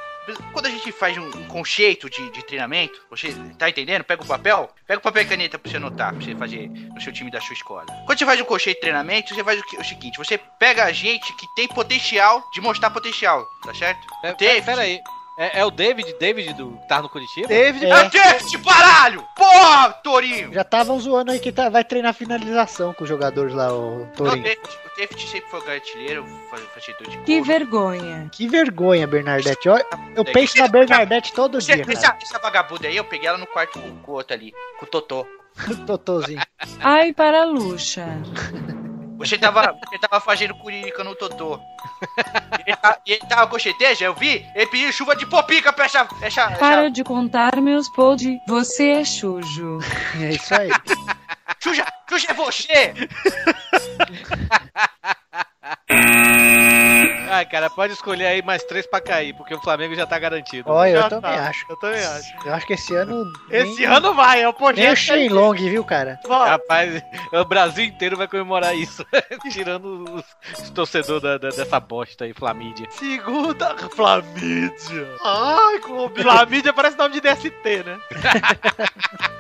[0.54, 4.04] Quando a gente faz um, um conceito de, de treinamento, você tá entendendo?
[4.04, 7.02] Pega o papel, pega o papel e caneta pra você anotar, pra você fazer no
[7.02, 7.86] seu time da sua escola.
[8.06, 10.86] Quando você faz um conceito de treinamento, você faz o, que- o seguinte: você pega
[10.86, 14.00] a gente que tem potencial de mostrar potencial, tá certo?
[14.22, 14.62] Pera, Teve.
[14.66, 15.00] pera aí.
[15.38, 17.48] É, é o David, David do que tá no Curitiba?
[17.48, 17.89] David, É.
[17.89, 19.26] É o David, baralho!
[19.36, 20.54] Porra, Torinho!
[20.54, 24.04] Já estavam zoando aí que tá, vai treinar finalização com os jogadores lá, o Não,
[24.04, 24.44] o Torinho.
[24.44, 26.26] David, o David sempre foi o artilheiro,
[26.74, 27.46] fazedor de Que gol.
[27.46, 28.30] vergonha.
[28.32, 29.70] Que vergonha, Bernardette.
[29.70, 33.38] Olha, eu penso na Bernardette todo Esse- dia, essa, essa vagabunda aí, eu peguei ela
[33.38, 35.26] no quarto com, o outro ali, com o Totô.
[35.88, 36.41] Totozinho.
[36.80, 38.06] Ai, para Luxa.
[39.28, 41.60] Você tava, você tava fazendo curirica no Totô.
[42.66, 44.46] Ele, tá- ele tava com cheteja, eu vi.
[44.56, 46.08] Ele pediu chuva de popica pra essa.
[46.22, 48.40] essa, Para essa de contar meus pod.
[48.48, 49.80] Você é chujo.
[50.20, 50.70] É isso aí.
[51.60, 52.94] Xuxa, Xuxa é você!
[57.34, 60.70] Ah, cara, pode escolher aí mais três pra cair, porque o Flamengo já tá garantido.
[60.70, 61.48] Olha, eu também tá.
[61.48, 61.65] acho.
[61.70, 62.34] Eu também acho.
[62.46, 63.32] Eu acho que esse ano.
[63.50, 64.96] Esse nem- ano vai, é o Nem o projeto.
[64.98, 66.20] Shenlong, viu, cara?
[66.28, 69.06] Ó, Rapaz, o Brasil inteiro vai comemorar isso.
[69.50, 70.26] Tirando os,
[70.62, 72.88] os torcedores da- da- dessa bosta aí, Flamídia.
[72.91, 73.78] Segunda.
[73.96, 75.08] Flamídia.
[75.24, 76.22] Ai, clube.
[76.22, 77.98] Flamídia parece nome de DST, né?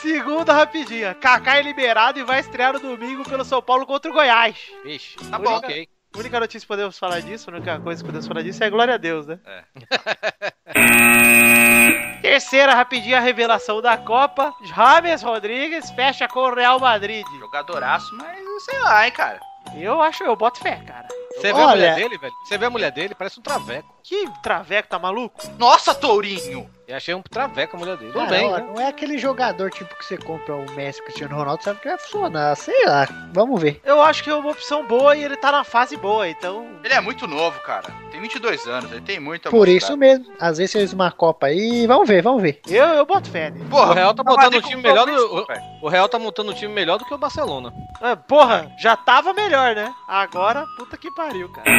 [0.00, 1.14] Segunda rapidinha.
[1.14, 4.56] Kaká é liberado e vai estrear no domingo pelo São Paulo contra o Goiás.
[4.84, 5.56] Vixe, Tá bom.
[5.56, 5.88] ok.
[6.14, 8.70] A única notícia que podemos falar disso, a única coisa que podemos falar disso é
[8.70, 9.38] glória a Deus, né?
[12.20, 14.52] Terceira rapidinha a revelação da Copa.
[14.64, 17.24] James Rodrigues fecha com o Real Madrid.
[17.38, 19.40] Jogadoraço, mas sei lá, hein, cara.
[19.76, 21.06] Eu acho, eu boto fé, cara.
[21.32, 22.32] Você vê a Olha- mulher dele, velho?
[22.44, 23.14] Você vê a mulher dele?
[23.14, 23.94] Parece um traveco.
[24.10, 25.40] Que traveco, tá maluco?
[25.56, 26.68] Nossa, Tourinho!
[26.88, 28.10] Eu achei um traveco a mulher dele.
[28.10, 28.66] Tudo Cara, bem, ó, né?
[28.74, 31.96] Não é aquele jogador tipo que você compra o Messi Cristiano Ronaldo, sabe que vai
[31.96, 32.56] funcionar.
[32.56, 33.80] Sei lá, vamos ver.
[33.84, 36.66] Eu acho que é uma opção boa e ele tá na fase boa, então.
[36.82, 37.86] Ele é muito novo, cara.
[38.10, 39.74] Tem 22 anos, ele tem muita Por mostrar.
[39.76, 40.26] isso mesmo.
[40.40, 42.60] Às vezes fez uma Copa aí, vamos ver, vamos ver.
[42.66, 43.66] Eu, eu boto fé nele.
[43.66, 45.46] Porra, O Real tá mas montando um time melhor do.
[45.82, 47.72] O Real tá montando um time melhor do que o Barcelona.
[48.02, 49.94] Ah, porra, já tava melhor, né?
[50.08, 51.70] Agora, puta que pariu, cara.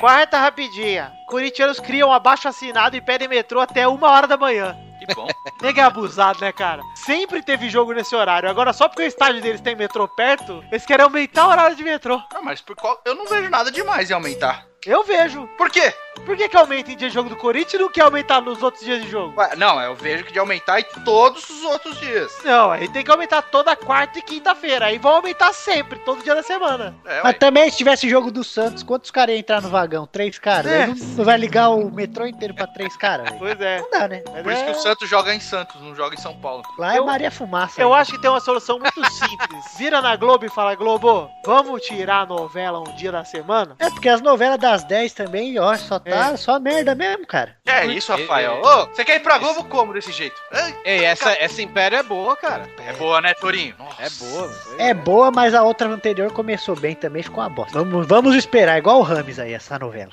[0.00, 0.95] Quarta rapidinha.
[1.26, 4.76] Corintianos criam abaixo assinado e pedem metrô até uma hora da manhã.
[4.98, 5.26] Que bom.
[5.60, 6.82] Nega é abusado, né, cara?
[6.94, 8.48] Sempre teve jogo nesse horário.
[8.48, 11.84] Agora, só porque o estádio deles tem metrô perto, eles querem aumentar o horário de
[11.84, 12.20] metrô.
[12.34, 13.00] Ah, mas por qual...
[13.04, 14.66] eu não vejo nada demais em aumentar.
[14.86, 15.48] Eu vejo.
[15.58, 15.92] Por quê?
[16.24, 18.62] Por que, que aumenta em dia de jogo do Corinthians e não quer aumentar nos
[18.62, 19.38] outros dias de jogo?
[19.38, 22.32] Ué, não, eu vejo que de aumentar em todos os outros dias.
[22.42, 24.86] Não, aí tem que aumentar toda quarta e quinta-feira.
[24.86, 26.96] Aí vão aumentar sempre, todo dia da semana.
[27.04, 27.20] É.
[27.22, 30.06] Mas também, se tivesse jogo do Santos, quantos caras iam entrar no vagão?
[30.06, 30.72] Três caras?
[30.72, 30.86] É.
[30.86, 33.26] Não, não vai ligar o metrô inteiro pra três caras?
[33.26, 33.38] velho?
[33.38, 33.80] Pois é.
[33.82, 34.22] Não dá, né?
[34.32, 36.62] Mas Por isso é- que o Santos joga em Santos, não joga em São Paulo.
[36.78, 37.80] Lá é Eu- Maria Fumaça.
[37.80, 38.00] Eu ainda.
[38.00, 39.64] acho que tem uma solução muito simples.
[39.76, 43.76] Vira na Globo e fala, Globo, vamos tirar a novela um dia da semana?
[43.78, 47.56] É porque as novelas das 10 também, ó, só tá só merda mesmo, cara.
[47.66, 48.60] É isso, Rafael.
[48.62, 50.36] é- Ô, você quer ir pra Globo como desse jeito?
[50.84, 52.68] Ei, essa, essa Império é boa, cara.
[52.86, 53.74] É boa, né, Torinho?
[53.78, 54.02] Nossa.
[54.02, 54.50] É boa.
[54.78, 57.78] É boa, mas a outra anterior começou bem também, ficou uma bosta.
[57.78, 60.10] Vamos, vamos esperar, igual o Rames aí, essa novela.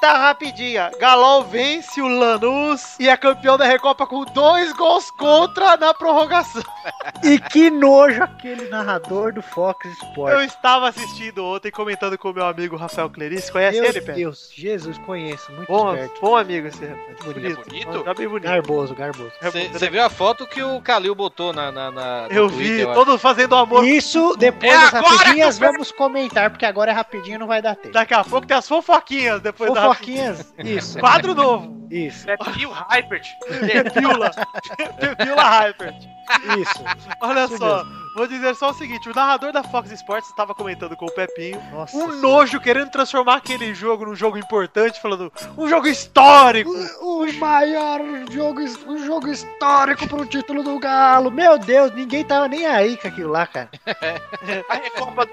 [0.00, 0.90] Quinta rapidinha.
[0.98, 6.62] Galol vence o Lanús e é campeão da Recopa com dois gols contra na prorrogação.
[7.22, 10.38] E que nojo aquele narrador do Fox Sports.
[10.38, 13.52] Eu estava assistindo ontem comentando com o meu amigo Rafael Clarice.
[13.52, 14.14] Conhece Meu ele, Pedro?
[14.14, 16.20] Deus, Jesus, conheço, muito Bom, esperto.
[16.22, 17.18] bom amigo esse rapaz.
[17.22, 17.62] Bonito.
[17.68, 18.04] bonito?
[18.04, 18.48] Tá bem bonito.
[18.48, 19.32] Garboso, garboso.
[19.72, 21.70] Você viu a foto que o Kalil botou na.
[21.70, 23.84] na, na- no Eu Twitter, vi, eu todos fazendo amor.
[23.84, 27.92] Isso, depois É das rapidinhas, vamos comentar, porque agora é rapidinho, não vai dar tempo.
[27.92, 31.79] Daqui a pouco tem as fofoquinhas depois da Fofoquinhas, isso, Quadro novo.
[31.90, 33.26] Isso, Pepinho Hypert.
[33.48, 34.30] Pepila.
[35.00, 35.96] Pepila Hypert.
[36.58, 36.84] isso.
[37.20, 40.96] Olha Isso só, vou dizer só o seguinte: o narrador da Fox Sports estava comentando
[40.96, 41.60] com o Pepinho.
[41.72, 42.16] Nossa Um Senhora.
[42.16, 46.70] nojo querendo transformar aquele jogo num jogo importante, falando um jogo histórico.
[47.00, 48.00] O, o maior
[48.30, 51.30] jogo, um jogo histórico pro título do Galo.
[51.32, 53.68] Meu Deus, ninguém tava nem aí com aquilo lá, cara.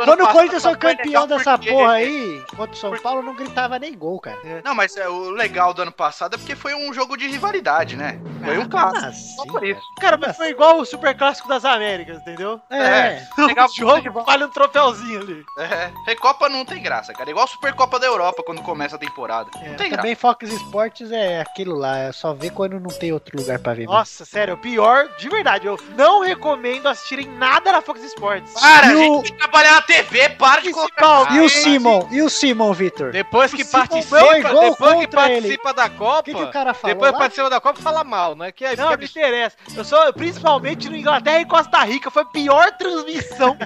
[0.04, 3.78] Quando o Corinthians foi campeão dessa porque- porra aí, contra o São Paulo, não gritava
[3.80, 4.38] nem gol, cara.
[4.64, 7.98] Não, mas é, o legal do ano passado é porque foi um jogo de rivalidade,
[7.98, 8.18] né?
[8.46, 9.06] Foi um clássico.
[9.06, 9.82] Ah, Só por isso.
[10.00, 12.62] Cara, mas foi igual o Super Clássico das Américas, entendeu?
[12.70, 15.44] É, Legal o jogo vale um troféuzinho ali.
[15.60, 17.30] É, Recopa não tem graça, cara.
[17.30, 19.50] Igual a Supercopa da Europa quando começa a temporada.
[19.56, 19.98] não tem graça.
[19.98, 23.74] também Fox Sports é aquilo lá, é só ver quando não tem outro lugar pra
[23.74, 23.80] ver.
[23.82, 23.92] mesmo.
[23.94, 28.54] Nossa, sério, o pior, de verdade, eu não recomendo assistirem nada na Fox Sports.
[28.54, 31.34] Para, E a o- gente tem que trabalhar na TV, para de colocar.
[31.36, 32.08] E o Ah, Simon?
[32.12, 33.12] E o Simon, Vitor?
[33.12, 34.20] Depois que O participa,
[34.62, 37.18] depois que participa da Copa, O que, que o cara falou depois lá?
[37.20, 38.52] participa da Copa, fala mal, né?
[38.52, 39.56] Que aí Não, não interessa.
[39.76, 43.58] Eu sou, principalmente no Inglaterra e Costa Rica, foi a pior transmissão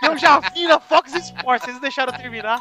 [0.00, 1.64] que eu já vi na Fox Sports.
[1.66, 2.60] Vocês deixaram terminar.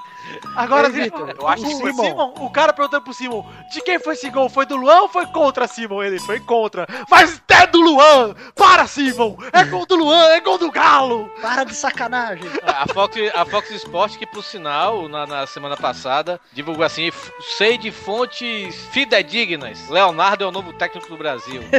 [0.55, 3.81] Agora, Ei, Vitor, eu acho o que foi Simon, o cara perguntando pro Simon, de
[3.81, 4.49] quem foi esse gol?
[4.49, 6.03] Foi do Luan ou foi contra, Simon?
[6.03, 6.87] Ele foi contra.
[7.09, 8.35] Mas é do Luan!
[8.55, 9.35] Para, Simon!
[9.51, 11.29] É gol do Luan, é gol do Galo!
[11.41, 12.43] Para de sacanagem.
[12.63, 17.31] A Fox, a Fox Sport, que por sinal, na, na semana passada, divulgou assim: "F-
[17.57, 19.56] sei de fontes fidedignas.
[19.89, 21.61] Leonardo é o novo técnico do Brasil.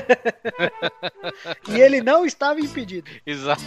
[1.69, 3.11] E ele não estava impedido.
[3.27, 3.63] Exato.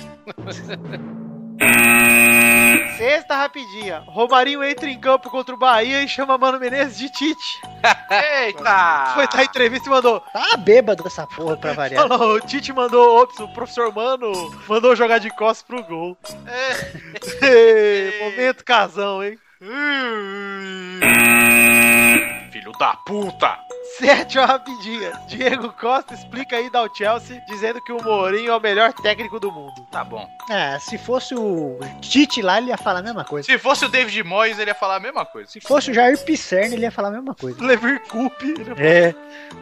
[2.98, 4.00] Sexta rapidinha.
[4.08, 7.62] Romarinho entra em campo contra o Bahia e chama Mano Menezes de Tite.
[8.10, 9.14] Eita!
[9.14, 10.20] Foi dar entrevista e mandou.
[10.20, 12.08] Tá bêbado essa porra pra variar.
[12.08, 14.32] Falou, o Tite mandou, ops, o professor Mano
[14.68, 16.18] mandou jogar de costas pro gol.
[17.42, 19.38] Ei, momento casão, hein?
[22.52, 23.71] Filho da puta!
[23.98, 25.12] Sete, ó, rapidinha.
[25.28, 29.52] Diego Costa explica aí da Chelsea, dizendo que o Mourinho é o melhor técnico do
[29.52, 29.86] mundo.
[29.92, 30.28] Tá bom.
[30.50, 33.46] É, se fosse o Tite lá, ele ia falar a mesma coisa.
[33.46, 35.50] Se fosse o David Moyes, ele ia falar a mesma coisa.
[35.50, 37.64] Se fosse o Jair Pisserni, ele ia falar a mesma coisa.
[37.64, 38.56] Levir Coupe.
[38.78, 39.14] É,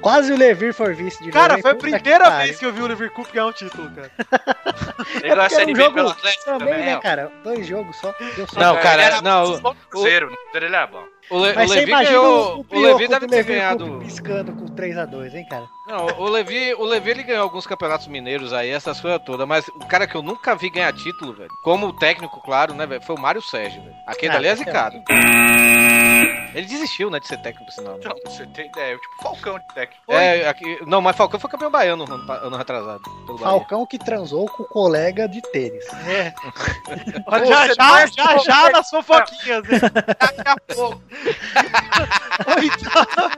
[0.02, 2.88] quase o Levir for vice de Cara, foi a primeira vez que eu vi o
[2.88, 4.12] Levir Coupe ganhar um título, cara.
[5.24, 7.00] Ele ganhou a porque era Série um B pelo Atlético Também, também, né, ó.
[7.00, 7.32] cara?
[7.44, 8.14] Dois jogos só.
[8.36, 8.60] Deu só.
[8.60, 11.04] Não, cara, não, no Cruzeiro ele era bom.
[11.30, 12.58] O, Le, o Mas você Levi imagina ganhou.
[12.58, 14.00] o, O, pior Levi deve o ter ganhado.
[14.00, 15.68] Piscando com 3x2, hein, cara?
[15.90, 19.68] Não, o Levi, o Levi ele ganhou alguns campeonatos mineiros aí, essas coisas todas, mas
[19.70, 23.16] o cara que eu nunca vi ganhar título, velho, como técnico, claro, né, velho, foi
[23.16, 23.96] o Mário Sérgio, velho.
[24.06, 25.04] Aquele Ah, ali é tá zicado.
[26.54, 27.96] Ele desistiu, né, de ser técnico, sinal.
[27.96, 28.02] né?
[28.02, 30.04] Pra você ter ideia, tipo Falcão de técnico.
[30.10, 33.02] É, aqui, não, mas Falcão foi campeão baiano ano, ano retrasado.
[33.40, 35.86] Falcão que transou com o colega de tênis.
[36.08, 36.34] É.
[37.26, 39.64] Olha, já, já, não é já, já nas fofoquinhas?
[39.64, 41.02] Daqui a pouco.
[42.58, 43.32] Oitava,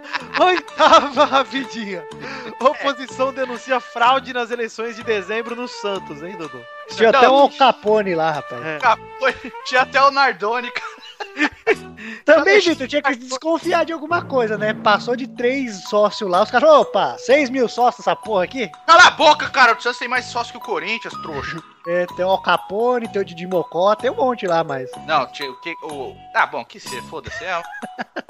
[0.45, 2.03] oitava rapidinha.
[2.59, 6.59] Oposição denuncia fraude nas eleições de dezembro no Santos, hein, Dodô?
[6.89, 8.61] Tinha Não, até Al Capone lá, rapaz.
[8.65, 8.79] É.
[9.19, 10.91] Foi- Tinha até o Nardoni, cara.
[12.25, 14.73] Também, Vitor, tinha que desconfiar de alguma coisa, né?
[14.73, 18.69] Passou de três sócios lá, os caras, opa, 6 mil sócios essa porra aqui?
[18.87, 19.73] Cala a boca, cara.
[19.77, 21.57] O Santos tem mais sócio que o Corinthians, trouxa.
[21.87, 24.89] É, tem o Al Capone, tem o Didi Mocó, tem um monte lá, mas.
[25.05, 25.73] Não, tinha o que.
[25.83, 26.15] O...
[26.35, 27.43] Ah, bom, que ser, foda-se.
[27.43, 27.61] É,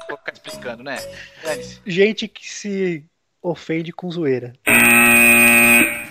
[0.08, 0.98] vou ficar explicando, né?
[1.86, 3.04] Gente que se
[3.42, 4.52] ofende com zoeira.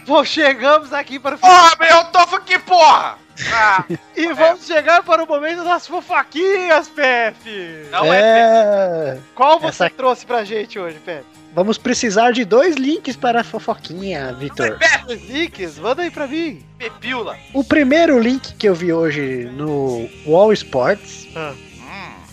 [0.06, 3.18] Bom, chegamos aqui para o Porra, meu, eu tô aqui, porra!
[3.54, 7.86] Ah, E vamos chegar para o momento das fofoquinhas, Pepe!
[7.92, 8.20] não é.
[8.20, 9.18] é.
[9.34, 11.26] Qual você Essa- trouxe pra gente hoje, Pepe?
[11.54, 14.78] Vamos precisar de dois links para a fofoquinha, Vitor.
[15.08, 16.64] Os links, manda aí pra mim.
[16.78, 17.38] Pepila.
[17.54, 21.28] O primeiro link que eu vi hoje no Wall Sports.
[21.36, 21.54] Ah.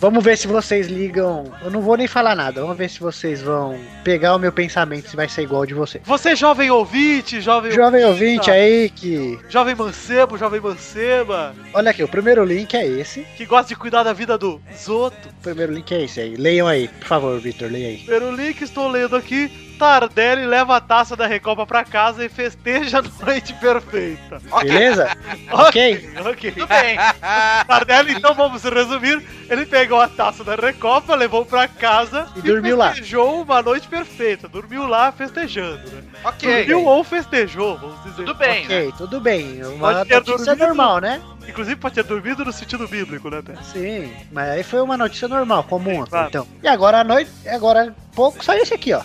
[0.01, 1.53] Vamos ver se vocês ligam.
[1.61, 2.61] Eu não vou nem falar nada.
[2.61, 6.05] Vamos ver se vocês vão pegar o meu pensamento, se vai ser igual de vocês.
[6.07, 9.37] Você, jovem ouvinte, jovem, Jovem ouvinte aí que.
[9.49, 13.27] jovem mancebo, jovem manceba, Olha aqui, o primeiro link é esse.
[13.37, 15.17] que gosta de cuidar da vida do Zoto.
[15.41, 16.37] O primeiro link é esse aí.
[16.37, 17.99] Leiam aí, por favor, Vitor, leia aí.
[17.99, 19.51] Primeiro link, estou lendo aqui.
[19.79, 24.41] Tardelli leva a taça da Recopa pra casa e festeja a noite perfeita.
[24.63, 25.17] Beleza?
[25.53, 26.11] ok?
[26.27, 26.53] Ok.
[26.53, 26.97] tudo bem.
[27.67, 29.23] Tardelli, então vamos resumir.
[29.49, 32.89] Ele pegou a taça da Recopa, levou pra casa E dormiu lá.
[32.91, 34.49] festejou uma noite perfeita.
[34.49, 36.03] Dormiu lá festejando, né?
[36.25, 36.67] Ok.
[36.67, 38.17] Dormiu ou festejou, vamos dizer.
[38.25, 38.81] Tudo bem, né?
[38.81, 39.65] Ok, tudo bem.
[39.65, 40.67] Uma Pode ter notícia dormido.
[40.67, 41.23] normal, né?
[41.49, 43.55] Inclusive pode ter dormido no sentido bíblico, né, Pé?
[43.63, 46.05] Sim, mas aí foi uma notícia normal, comum.
[46.05, 46.29] Sim, claro.
[46.29, 46.47] Então.
[46.63, 49.01] E agora à noite, agora pouco saiu esse aqui, ó.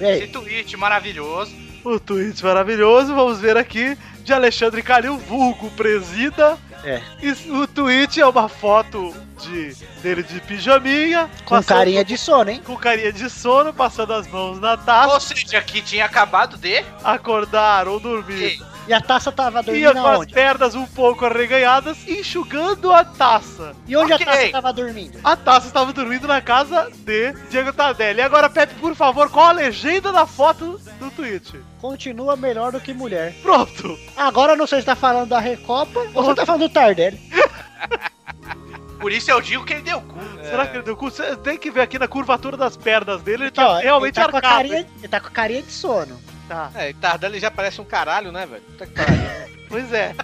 [0.00, 1.54] Esse tweet maravilhoso.
[1.84, 6.58] O tweet maravilhoso, vamos ver aqui, de Alexandre Calil, vulgo presida.
[6.84, 7.00] É.
[7.22, 11.30] E o tweet é uma foto de, dele de pijaminha.
[11.44, 12.60] Com passando- carinha de sono, hein?
[12.64, 16.84] Com carinha de sono, passando as mãos na taça, Ou seja, que tinha acabado de.
[17.02, 18.60] acordar ou dormir.
[18.88, 23.74] E a taça tava dormindo com as pernas um pouco arreganhadas, enchugando a taça.
[23.86, 24.24] E onde Ok.
[24.26, 25.18] a taça tava dormindo?
[25.24, 28.20] A taça estava dormindo na casa de Diego Tardelli.
[28.20, 31.60] E agora, Pepe, por favor, qual a legenda da foto do tweet?
[31.80, 33.34] Continua melhor do que mulher.
[33.42, 33.98] Pronto.
[34.16, 37.18] Agora eu não sei se tá falando da Recopa ou você tá falando do Tardelli.
[39.00, 40.18] Por isso eu digo que ele deu cu.
[40.42, 41.10] Será que ele deu cu?
[41.10, 44.16] Você tem que ver aqui na curvatura das pernas dele, ele Aqui, tá ó, realmente
[44.18, 44.54] ele tá, com arcado.
[44.56, 46.18] carinha, ele tá com a carinha de sono.
[46.48, 48.62] Tá, É, Tardelli já parece um caralho, né, velho?
[48.62, 49.65] Puta que pariu.
[49.68, 50.14] Pois é.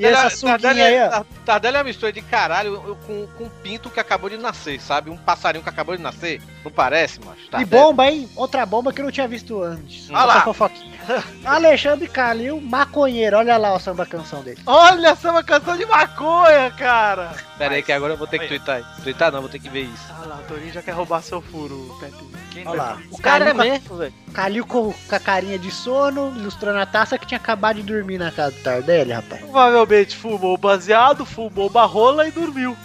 [0.00, 1.10] E essa é- sunguinha Tardelli, aí, é- ó?
[1.10, 4.80] Tar- Tardelli é uma mistura de caralho com, com um pinto que acabou de nascer,
[4.80, 5.10] sabe?
[5.10, 6.40] Um passarinho que acabou de nascer.
[6.64, 7.40] Não parece, macho?
[7.60, 8.28] E bomba, hein?
[8.36, 10.08] Outra bomba que eu não tinha visto antes.
[10.10, 10.40] Olha lá.
[10.42, 10.92] fofoquinha.
[11.44, 13.36] Alexandre Calil, maconheiro.
[13.36, 14.60] Olha lá o samba canção dele.
[14.66, 17.32] Olha é uma canção de maconha, cara.
[17.58, 18.76] Pera aí que agora eu vou ter que twittar.
[18.76, 18.84] aí.
[19.02, 20.04] Twittar não, vou ter que ver isso.
[20.10, 22.32] Ah lá, o Torinho já quer roubar seu furo, Pepe.
[22.66, 22.98] Olha lá.
[23.10, 24.12] O Cara, é a- mesmo, velho.
[24.34, 28.18] Calil com, com a carinha de sono, ilustrando a taça que tinha acabado de dormir
[28.18, 29.40] na casa do Tardelli, rapaz.
[29.42, 32.76] Provavelmente fumou baseado, fumou uma rola e dormiu.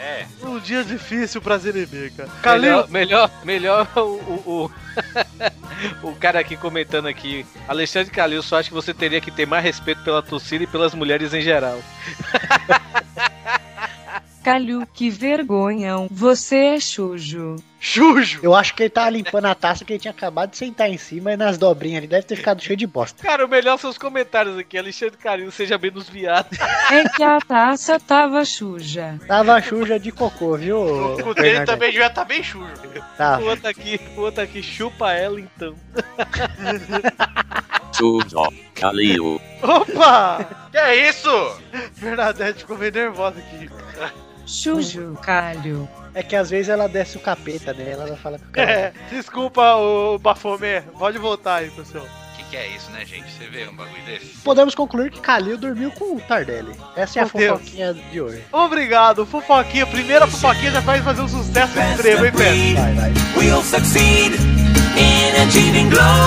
[0.00, 0.26] É.
[0.42, 2.28] Um dia difícil pras inimigas.
[2.28, 4.70] Melhor, Calil, melhor, melhor o, o,
[6.02, 7.46] o, o cara aqui comentando aqui.
[7.66, 10.94] Alexandre Calil só acha que você teria que ter mais respeito pela torcida e pelas
[10.94, 11.80] mulheres em geral.
[14.44, 16.06] Calil, que vergonhão.
[16.10, 17.56] Você é chujo.
[17.84, 18.40] Chujo.
[18.42, 20.96] Eu acho que ele tava limpando a taça que ele tinha acabado de sentar em
[20.96, 23.22] cima e nas dobrinhas ali deve ter ficado cheio de bosta.
[23.22, 24.78] Cara, o melhor são os comentários aqui.
[24.78, 26.48] Alexandre Calil, seja menos viado.
[26.90, 29.20] É que a taça tava suja.
[29.28, 30.78] Tava suja de cocô, viu?
[31.12, 32.72] O cu dele também devia estar bem sujo.
[33.18, 33.38] Tá.
[33.38, 35.74] O outro aqui, o outro aqui, chupa ela então.
[37.92, 39.40] Sujo, Kalil.
[39.62, 40.68] Opa!
[40.72, 41.28] Que é isso?
[41.98, 43.70] Bernadette ficou meio nervosa aqui.
[44.46, 45.86] Chuju, calho.
[46.14, 48.70] É que às vezes ela desce o capeta nela, ela fala com o cara.
[48.70, 50.82] É, desculpa, o Bafomé.
[50.98, 52.04] Pode voltar aí, pessoal.
[52.04, 53.30] O que, que é isso, né, gente?
[53.32, 54.26] Você vê um bagulho desse?
[54.44, 56.72] Podemos concluir que Kalil dormiu com o Tardelli.
[56.94, 57.58] Essa é a Meu Deus.
[57.60, 58.44] fofoquinha de hoje.
[58.52, 59.86] Obrigado, fofoquinha.
[59.86, 62.80] Primeira fofoquinha já vai fazer um sucesso extremo, hein, Pedro?
[62.82, 63.12] Vai, vai.
[63.36, 64.34] We'll succeed
[64.96, 66.23] in achieving globalization.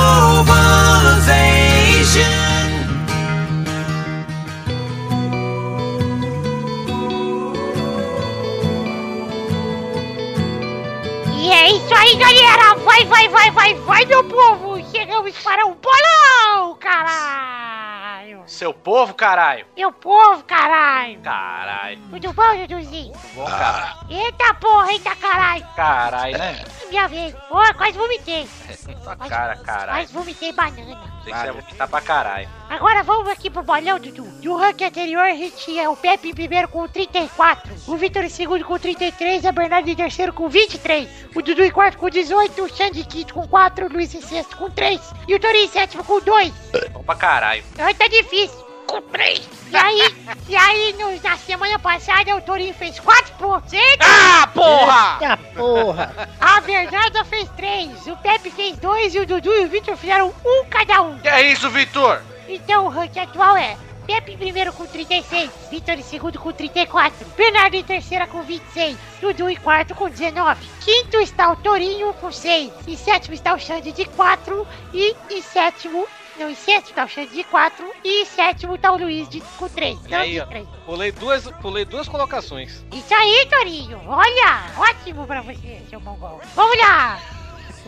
[12.88, 14.82] Vai, vai, vai, vai, vai, meu povo!
[14.92, 18.44] Chegamos para o bolão, caralho!
[18.48, 19.66] Seu povo, caralho!
[19.76, 21.20] Meu povo, caralho!
[21.20, 22.00] Caralho.
[22.10, 23.14] Tudo bom, Duduzinho?
[23.36, 23.98] Bom, caralho.
[24.10, 25.68] Eita porra, eita caralho!
[25.76, 26.66] Caralho, né?
[26.90, 27.36] Minha vez!
[27.50, 28.48] Pô, quase vomitei!
[29.04, 30.08] Sua cara, caralho.
[30.08, 31.17] Quase vomitei banana!
[31.28, 32.50] Sei que ia vomitar pra caralho.
[32.70, 34.24] Agora vamos aqui pro bolão, Dudu.
[34.42, 38.30] No ranking anterior, a gente tinha o Pepe em primeiro com 34, o Vitor em
[38.30, 42.64] segundo com 33, a Bernardo em terceiro com 23, o Dudu em quarto com 18,
[42.64, 45.66] o Xande em quinto com 4, o Luiz em sexto com 3 e o Torinho
[45.66, 46.54] em sétimo com 2.
[46.92, 47.64] Bom pra caralho.
[47.78, 48.67] Ai, tá difícil.
[48.88, 49.42] Com 3.
[49.70, 50.16] E aí,
[50.48, 53.74] e aí no- na semana passada, o Torinho fez 4 pontos.
[53.74, 54.06] Eita!
[54.06, 55.18] Ah, porra!
[55.22, 56.30] Eita porra!
[56.40, 60.34] A Bernarda fez 3, o Pepe fez 2 e o Dudu e o Vitor fizeram
[60.46, 61.20] um cada um.
[61.20, 62.22] Que é isso, Vitor?
[62.48, 67.28] Então o ranking atual é Pepe em primeiro com 36, Vitor em segundo com 34,
[67.36, 70.66] Bernardo em terceira com 26, Dudu em quarto com 19.
[70.80, 75.42] Quinto está o Torinho com 6, em sétimo está o Xande de 4 e em
[75.42, 79.28] sétimo, não, em sexto está o Xande de 4 e em sétimo está o Luiz
[79.30, 79.98] de, com 3.
[80.06, 80.68] E Não, aí, de ó, 3.
[80.86, 82.84] pulei duas, pulei duas colocações.
[82.92, 86.42] Isso aí, Torinho, olha, ótimo pra você, seu mongol.
[86.56, 87.20] Vamos lá!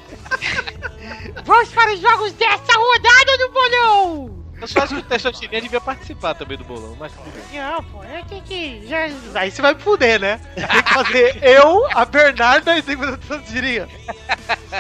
[1.46, 4.40] Vamos para os jogos dessa rodada do bolão!
[4.62, 7.62] Eu só acho que o Testosterinha devia participar também do bolão, mas tudo bem.
[7.62, 8.86] Não, pô, eu tenho que...
[8.88, 10.38] Já, Aí você vai me fuder, né?
[10.54, 13.88] Tem que fazer eu, a Bernarda e tem que fazer o Tantirinha.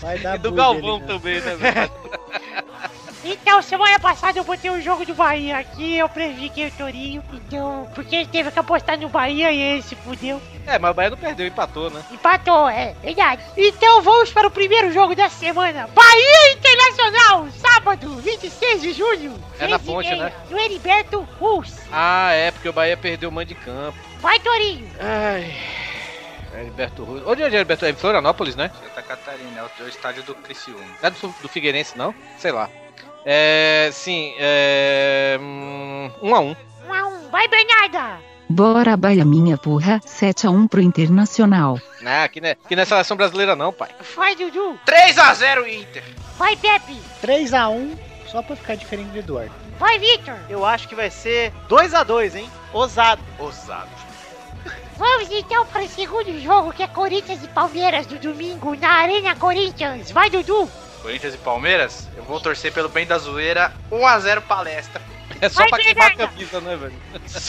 [0.01, 1.08] Vai dar E do Galvão ali, né?
[1.08, 1.91] também, né, velho?
[3.23, 7.89] Então, semana passada eu botei o jogo do Bahia aqui, eu prejudiquei o Torinho, então,
[7.93, 10.41] porque ele teve que apostar no Bahia e ele se fudeu.
[10.65, 12.03] É, mas o Bahia não perdeu, empatou, né?
[12.12, 13.43] Empatou, é, verdade.
[13.58, 15.88] Então vamos para o primeiro jogo da semana.
[15.93, 19.43] Bahia Internacional, sábado, 26 de junho.
[19.60, 20.32] É na 13h30, ponte, né?
[20.49, 21.73] No Heriberto Rus.
[21.91, 23.97] Ah, é, porque o Bahia perdeu o mando de campo.
[24.21, 24.89] Vai, Torinho.
[24.99, 25.53] Ai.
[26.53, 27.23] Heriberto Russo.
[27.27, 27.86] Onde é Heriberto?
[27.86, 28.71] É em Florianópolis, né?
[28.84, 30.84] Santa Catarina, é o, é o estádio do Criciúma.
[31.01, 32.13] Não é do, do Figueirense, não?
[32.38, 32.69] Sei lá.
[33.31, 33.91] É.
[33.93, 35.37] Sim, é.
[35.39, 36.55] hum, Um a um.
[36.87, 37.29] Um a um.
[37.29, 38.17] Vai, Bernarda.
[38.49, 41.79] Bora Bahia minha porra, 7 a 1 pro Internacional.
[42.03, 43.89] Ah, aqui não, é, aqui não é seleção brasileira, não, pai.
[44.15, 44.79] Vai, Dudu.
[44.83, 46.03] 3x0 Inter.
[46.39, 46.97] Vai, Pepe.
[47.21, 47.95] 3x1,
[48.27, 49.51] só pra ficar diferente do Eduardo.
[49.77, 50.35] Vai, Victor.
[50.49, 52.49] Eu acho que vai ser 2x2, hein?
[52.73, 53.21] Ousado.
[53.37, 53.89] Ousado.
[54.97, 59.35] Vamos então para o segundo jogo, que é Corinthians e Palmeiras do domingo na Arena
[59.35, 60.09] Corinthians.
[60.09, 60.67] Vai, Dudu.
[61.01, 65.01] Corinthians e Palmeiras, eu vou torcer pelo bem da zoeira 1x0 palestra.
[65.41, 66.93] É só Vai, pra queimar a camisa, né, velho?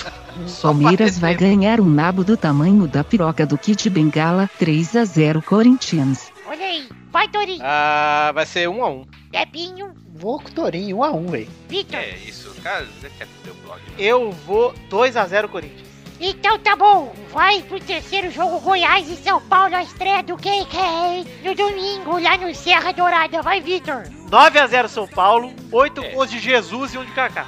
[0.62, 5.42] Palmeiras vai ganhar um nabo do tamanho da piroca do Kit Bengala, 3 a 0
[5.42, 6.30] Corinthians.
[6.46, 6.88] Olha aí.
[7.10, 7.60] Vai, Torinho.
[7.62, 9.04] Ah, vai ser um a um.
[9.32, 9.92] Pepinho.
[10.14, 11.48] Vou com o Torinho, 1x1, velho.
[11.68, 11.98] Victor.
[11.98, 13.80] É isso, cara, você quer foder o blog.
[13.98, 15.89] Eu vou 2x0 Corinthians.
[16.20, 21.26] Então tá bom, vai pro terceiro jogo Goiás e São Paulo, a estreia do KK
[21.42, 23.40] no domingo lá no Serra Dourada.
[23.40, 24.02] Vai, Vitor.
[24.28, 26.09] 9x0 São Paulo, 8 É.
[26.11, 27.46] gols de Jesus e um de Kaká.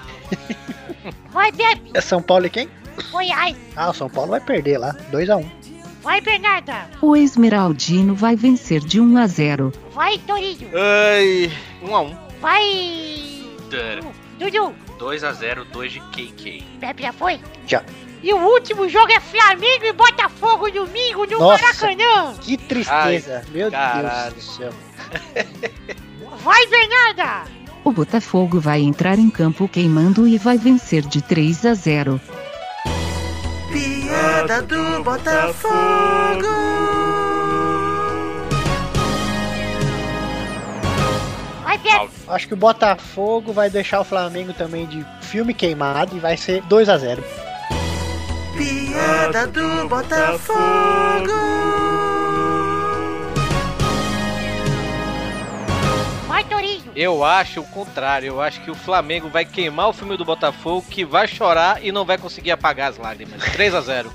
[1.30, 1.90] Vai, Pepe.
[1.92, 2.68] É São Paulo e quem?
[3.10, 3.56] Goiás.
[3.76, 5.46] Ah, o São Paulo vai perder lá, 2x1.
[6.02, 6.88] Vai, Bernarda.
[7.00, 9.70] O Esmeraldino vai vencer de 1 a 0.
[9.92, 10.68] Vai, Torinho.
[10.74, 11.52] Ai.
[11.82, 12.16] Um a um.
[12.40, 13.44] Vai.
[14.38, 14.74] Dudu.
[14.98, 16.64] 2x0, 2 de KK.
[16.80, 17.38] Pepe já foi?
[17.66, 17.82] Já.
[18.22, 21.62] E o último jogo é Flamengo e Botafogo domingo no Nossa.
[21.62, 22.34] Maracanã.
[22.40, 24.34] Que tristeza, meu caralho.
[24.34, 24.72] Deus do céu.
[26.44, 27.50] Vai, Bernarda.
[27.84, 32.20] O Botafogo vai entrar em campo queimando e vai vencer de 3 a 0.
[33.72, 36.62] Piada do Botafogo.
[42.28, 46.62] Acho que o Botafogo vai deixar o Flamengo também de filme queimado e vai ser
[46.62, 47.22] 2x0.
[48.62, 51.32] Piada do Botafogo.
[56.28, 56.92] Vai, Torinho.
[56.94, 58.28] Eu acho o contrário.
[58.28, 61.90] Eu acho que o Flamengo vai queimar o filme do Botafogo, que vai chorar e
[61.90, 63.42] não vai conseguir apagar as lágrimas.
[63.50, 64.12] 3 a 0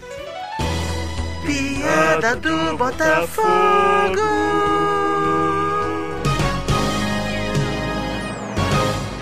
[1.45, 3.47] Piada do Botafogo.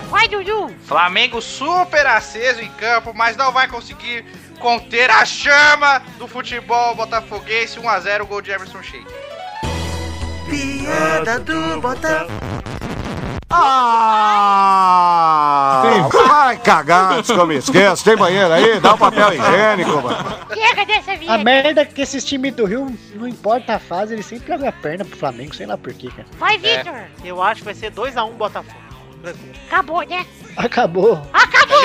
[0.08, 0.72] Vai, Dudu!
[0.84, 4.24] Flamengo super aceso em campo, mas não vai conseguir
[4.56, 7.78] conter a chama do futebol botafoguense.
[7.78, 9.06] 1x0, gol de Emerson Sheik.
[10.48, 12.30] Piada do Botafogo.
[14.48, 15.82] Ah!
[16.28, 18.04] Vai cagar antes que eu me esqueça.
[18.04, 18.80] Tem banheiro aí?
[18.80, 20.36] Dá um papel higiênico, mano.
[20.52, 21.44] Chega dessa A vinheta!
[21.44, 24.72] merda é que esses times do Rio, não importa a fase, eles sempre jogam a
[24.72, 26.26] perna pro Flamengo, sei lá porquê, cara.
[26.38, 26.92] Vai, Vitor!
[27.24, 28.76] Eu acho que vai ser 2x1 Botafogo.
[29.68, 30.26] Acabou, né?
[30.56, 31.20] Acabou.
[31.32, 31.78] Acabou!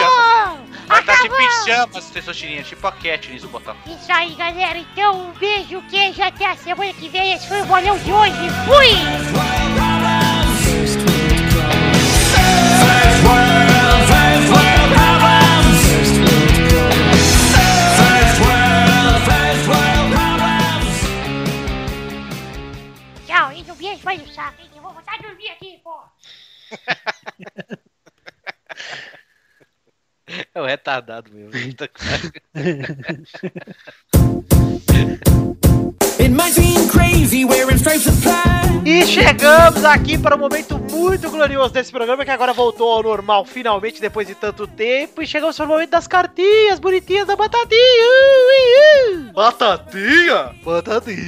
[0.91, 3.95] Vai estar tipo em chamas, Testosterinha, tipo a Katniss do Botafogo.
[3.95, 4.77] Isso aí, galera.
[4.77, 6.21] Então, um beijo, queijo.
[6.21, 7.31] Até a semana que vem.
[7.31, 8.49] Esse foi o bolão de hoje.
[8.65, 8.89] Fui!
[23.25, 24.69] Tchau, e não me enche mais o saco, hein?
[24.75, 26.03] Eu vou voltar a dormir aqui, pô.
[30.53, 31.51] É o retardado mesmo.
[31.51, 32.31] Puta que pariu.
[36.19, 38.61] It might seem crazy wearing stripes of pride.
[38.83, 43.45] E chegamos aqui para um momento muito glorioso desse programa que agora voltou ao normal
[43.45, 45.21] finalmente depois de tanto tempo.
[45.21, 47.79] E chegamos para o momento das cartinhas bonitinhas da batatinha.
[48.47, 49.31] Ui, ui.
[49.33, 50.55] Batatinha!
[50.63, 51.21] Batatinha!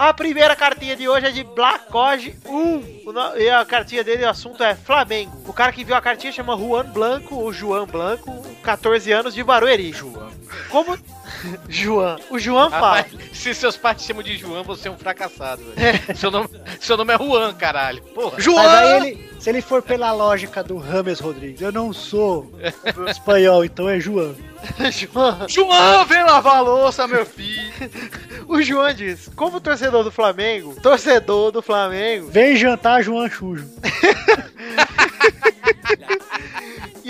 [0.00, 3.02] A primeira cartinha de hoje é de Blackoge 1.
[3.04, 5.30] O no- E a cartinha dele, o assunto é Flamengo.
[5.46, 9.44] O cara que viu a cartinha chama Juan Blanco, ou João Blanco, 14 anos de
[9.44, 9.92] Barueri.
[9.92, 10.30] João.
[10.70, 10.98] Como.
[11.68, 12.16] João.
[12.30, 13.04] O João fala.
[13.34, 16.16] Se seus pais te chamam de João, você é um fracassado, velho.
[16.16, 16.48] Seu, nome,
[16.80, 18.02] seu nome é Juan, caralho.
[18.14, 18.38] Porra.
[18.38, 22.50] Mas aí ele, se ele for pela lógica do Rames Rodrigues, eu não sou
[23.06, 24.34] espanhol, então é João.
[24.90, 25.46] João.
[25.46, 27.70] João, vem lavar a louça, meu filho.
[28.50, 33.64] O João diz: Como torcedor do Flamengo, torcedor do Flamengo, Vem jantar João Chujo.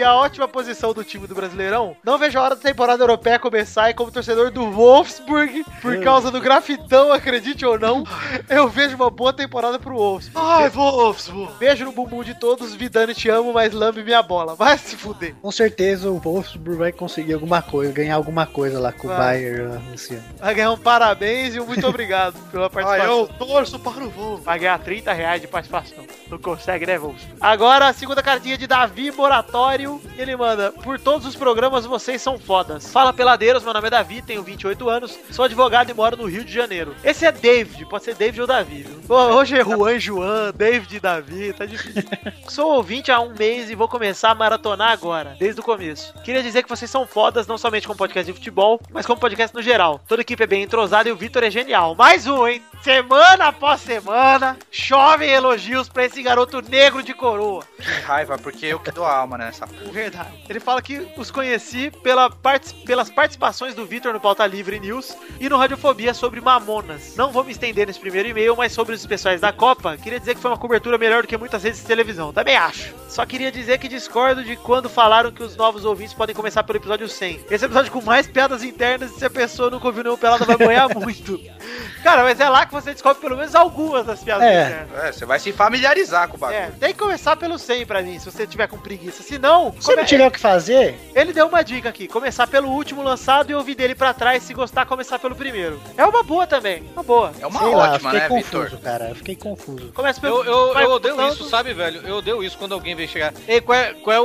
[0.01, 3.39] e a ótima posição do time do Brasileirão, não vejo a hora da temporada europeia
[3.39, 8.05] começar e como torcedor do Wolfsburg, por causa do grafitão, acredite ou não,
[8.49, 10.47] eu vejo uma boa temporada pro Wolfsburg.
[10.49, 11.53] Ai, Wolfsburg.
[11.59, 14.55] Beijo no bumbum de todos, Vidani te amo, mas lambe minha bola.
[14.55, 15.35] Vai se fuder.
[15.43, 19.19] Com certeza o Wolfsburg vai conseguir alguma coisa, ganhar alguma coisa lá com o Vai.
[19.19, 20.25] Bayern lá esse ano.
[20.39, 23.19] Vai ganhar um parabéns e um muito obrigado pela Ai, participação.
[23.19, 24.45] eu torço para o Wolfsburg.
[24.45, 26.05] Vai ganhar 30 reais de participação.
[26.31, 27.37] Não consegue, né, Wolfsburg?
[27.41, 29.90] Agora, a segunda cartinha de Davi Moratório.
[30.17, 32.93] Ele manda: Por todos os programas, vocês são fodas.
[32.93, 36.45] Fala peladeiros, meu nome é Davi, tenho 28 anos, sou advogado e moro no Rio
[36.45, 36.95] de Janeiro.
[37.03, 39.01] Esse é David, pode ser David ou Davi, viu?
[39.17, 42.03] Hoje é Juan, João, David e Davi, tá difícil.
[42.49, 46.13] Sou ouvinte há um mês e vou começar a maratonar agora, desde o começo.
[46.23, 49.55] Queria dizer que vocês são fodas, não somente como podcast de futebol, mas como podcast
[49.55, 50.01] no geral.
[50.07, 51.95] Toda a equipe é bem entrosada e o Vitor é genial.
[51.95, 52.63] Mais um, hein?
[52.83, 57.63] Semana após semana, chovem elogios pra esse garoto negro de coroa.
[57.77, 59.93] Que raiva, porque eu que dou a alma nessa porra.
[59.93, 60.31] Verdade.
[60.49, 65.15] Ele fala que os conheci pela parti- pelas participações do Vitor no Pauta Livre News
[65.39, 67.15] e no Radiofobia sobre Mamonas.
[67.17, 70.35] Não vou me estender nesse primeiro e-mail, mas sobre os especiais da Copa, queria dizer
[70.35, 72.33] que foi uma cobertura melhor do que muitas redes de televisão.
[72.33, 72.95] Também acho.
[73.11, 76.79] Só queria dizer que discordo de quando falaram que os novos ouvintes podem começar pelo
[76.79, 77.45] episódio 100.
[77.51, 80.47] Esse é episódio com mais piadas internas e se a pessoa nunca ouviu nenhum pelado
[80.47, 81.39] vai banhar muito.
[82.03, 84.63] Cara, mas é lá que você descobre pelo menos algumas das piadas É.
[84.65, 85.05] internas.
[85.05, 86.59] É, você vai se familiarizar com o bagulho.
[86.59, 89.23] É, tem que começar pelo 100 pra mim, se você tiver com preguiça.
[89.23, 92.47] Se não, Se não come- tiver o que fazer, ele deu uma dica aqui: começar
[92.47, 94.43] pelo último lançado e ouvir dele pra trás.
[94.43, 95.81] Se gostar, começar pelo primeiro.
[95.97, 97.33] É uma boa também, uma boa.
[97.41, 98.81] É uma sei lá, eu ótima, fiquei né, confuso, Vitor?
[98.81, 99.09] cara.
[99.11, 99.93] Eu fiquei confuso.
[99.93, 100.45] Começa pelo.
[100.45, 102.01] Eu, eu, vai eu odeio isso, sabe, velho?
[102.07, 103.33] Eu odeio isso quando alguém vem chegar.
[103.49, 104.25] Ei, qual é, qual é o,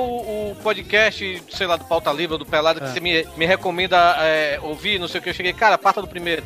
[0.52, 2.90] o podcast, sei lá, do Pauta Livre ou do Pelado que Ah.
[2.90, 5.00] você me, me recomenda é, ouvir?
[5.00, 5.30] Não sei o que.
[5.30, 6.44] Eu cheguei, cara, parta do primeiro.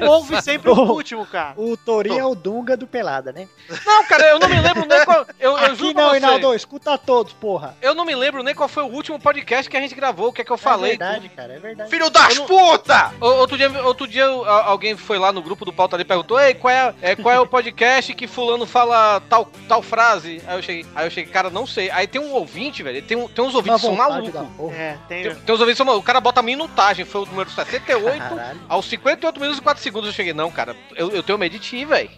[0.00, 1.54] Não ouve sempre o último, cara.
[1.56, 3.48] O Torinho é o Dunga do Pelada, né?
[3.86, 5.26] Não, cara, eu não me lembro nem qual.
[5.38, 7.76] Eu, eu Aqui não, Hinaldo, escuta todos, porra.
[7.82, 10.32] Eu não me lembro nem qual foi o último podcast que a gente gravou, o
[10.32, 10.90] que é que eu É falei.
[10.90, 11.90] verdade, cara, é verdade.
[11.90, 13.12] Filho das não- puta!
[13.20, 16.38] O- Outro dia, outro dia alguém foi lá no grupo do Pauta ali e perguntou:
[16.40, 20.40] Ei, qual é, é, qual é o podcast que fulano fala tal, tal frase?
[20.46, 21.90] Aí eu cheguei, aí eu cheguei, cara, não sei.
[21.90, 24.34] Aí tem um ouvinte, velho, tem, um- tem uns ouvintes que são malucos.
[24.72, 25.22] É, tem.
[25.24, 26.04] Tem, tem uns ouvintes que são malucos.
[26.04, 28.18] O cara bota a minutagem, foi o número 78.
[28.18, 28.60] Caralho.
[28.68, 30.61] Aos 58 minutos e 4 segundos eu cheguei, não, cara,
[30.96, 32.10] eu, eu tenho medo de ti, velho.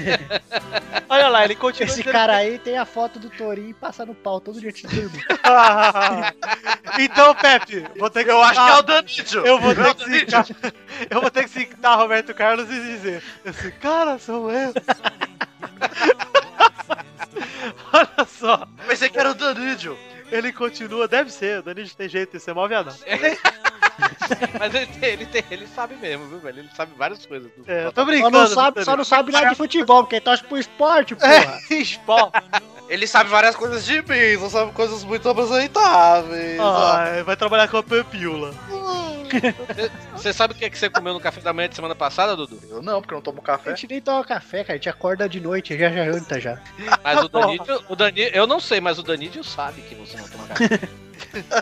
[1.08, 1.86] Olha lá, ele continua.
[1.86, 4.72] Esse dizendo- cara aí tem a foto do Torinho e passa no pau todo dia
[4.72, 5.24] dormir.
[6.98, 8.30] então, Pepe, vou ter que.
[8.30, 9.46] Eu acho Ah, que é o Danilo.
[9.46, 10.46] Eu vou ter que citar,
[11.10, 14.72] eu vou ter que citar Roberto Carlos e dizer: Esse cara sou eu.
[17.92, 19.98] Olha só, Pensei que era o Danilo.
[20.30, 22.94] ele continua, deve ser, o Danilo tem jeito de ser mal viadão.
[24.58, 26.60] Mas ele, tem- ele, tem- ele sabe mesmo, viu, velho?
[26.60, 27.50] Ele sabe várias coisas.
[27.56, 28.38] do- É, eu tô Só brincando.
[28.38, 31.60] não, sabe, só não sabe nada de futebol, porque torce pro esporte, porra.
[31.70, 32.42] Esporte.
[32.88, 36.60] Ele sabe várias coisas de mim, não sabe coisas muito apresentáveis.
[36.60, 38.52] Ai, vai trabalhar com a Pampiula.
[40.14, 42.36] Você sabe o que, é que você comeu no café da manhã de semana passada,
[42.36, 42.60] Dudu?
[42.68, 43.70] Eu não, porque eu não tomo A café.
[43.70, 44.74] gente nem toma café, cara.
[44.74, 46.58] A gente acorda de noite, já já janta já.
[47.02, 50.28] Mas o Danídio, o Danídio, eu não sei, mas o Danídio sabe que você não
[50.28, 50.80] toma café.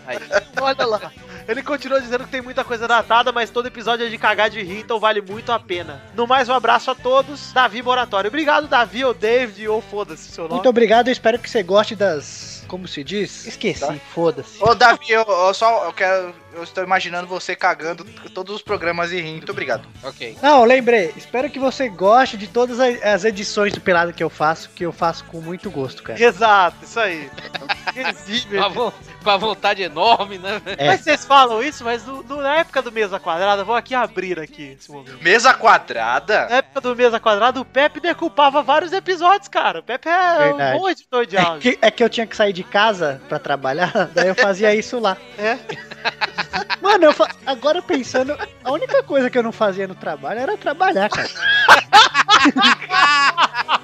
[0.06, 0.18] Aí,
[0.60, 1.12] Olha lá.
[1.50, 4.62] Ele continua dizendo que tem muita coisa datada, mas todo episódio é de cagar de
[4.62, 6.00] rir, então vale muito a pena.
[6.14, 7.52] No mais, um abraço a todos.
[7.52, 8.28] Davi Moratório.
[8.28, 10.54] Obrigado, Davi, ou David, ou foda-se seu nome.
[10.54, 12.64] Muito obrigado, eu espero que você goste das.
[12.68, 13.46] Como se diz?
[13.48, 13.92] Esqueci, Tá.
[14.14, 14.62] foda-se.
[14.62, 16.32] Ô, Davi, eu, eu só eu quero.
[16.52, 19.36] Eu estou imaginando você cagando todos os programas e rindo.
[19.38, 19.86] Muito obrigado.
[20.02, 20.36] ok.
[20.42, 21.12] Não, lembrei.
[21.16, 24.92] Espero que você goste de todas as edições do Pelado que eu faço, que eu
[24.92, 26.20] faço com muito gosto, cara.
[26.22, 27.30] Exato, isso aí.
[27.94, 28.60] Risível.
[28.60, 30.60] Com a, vo- com a vontade enorme, né?
[30.76, 30.86] É.
[30.88, 34.38] Mas vocês falam isso, mas no- no- na época do Mesa Quadrada, vou aqui abrir
[34.38, 35.22] aqui esse momento.
[35.22, 36.46] Mesa quadrada?
[36.48, 39.80] Na época do Mesa Quadrada, o Pepe decupava vários episódios, cara.
[39.80, 40.76] O Pepe é Verdade.
[40.76, 41.60] um bom editor de É áudio.
[41.72, 44.98] que, é que eu tinha que sair de casa pra trabalhar, daí eu fazia isso
[44.98, 45.16] lá.
[45.38, 45.58] É?
[46.80, 50.56] Mano, eu fa- agora pensando, a única coisa que eu não fazia no trabalho era
[50.56, 51.28] trabalhar, cara.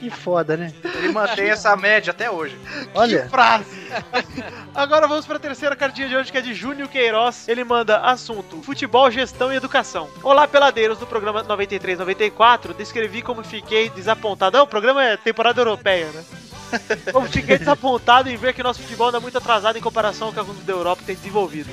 [0.00, 0.72] que foda, né?
[0.94, 2.58] Ele mantém essa média até hoje.
[2.94, 3.86] Olha, frase.
[4.74, 7.48] Agora vamos para a terceira cartinha de hoje, que é de Júnior Queiroz.
[7.48, 10.08] Ele manda assunto: futebol, gestão e educação.
[10.22, 12.74] Olá, peladeiros do programa 93-94.
[12.76, 14.58] Descrevi como fiquei desapontado.
[14.58, 16.24] Ah, o programa é temporada europeia, né?
[17.12, 20.58] Como fiquei desapontado em ver que nosso futebol anda muito atrasado em comparação com alguns
[20.64, 21.70] da Europa que tem desenvolvido.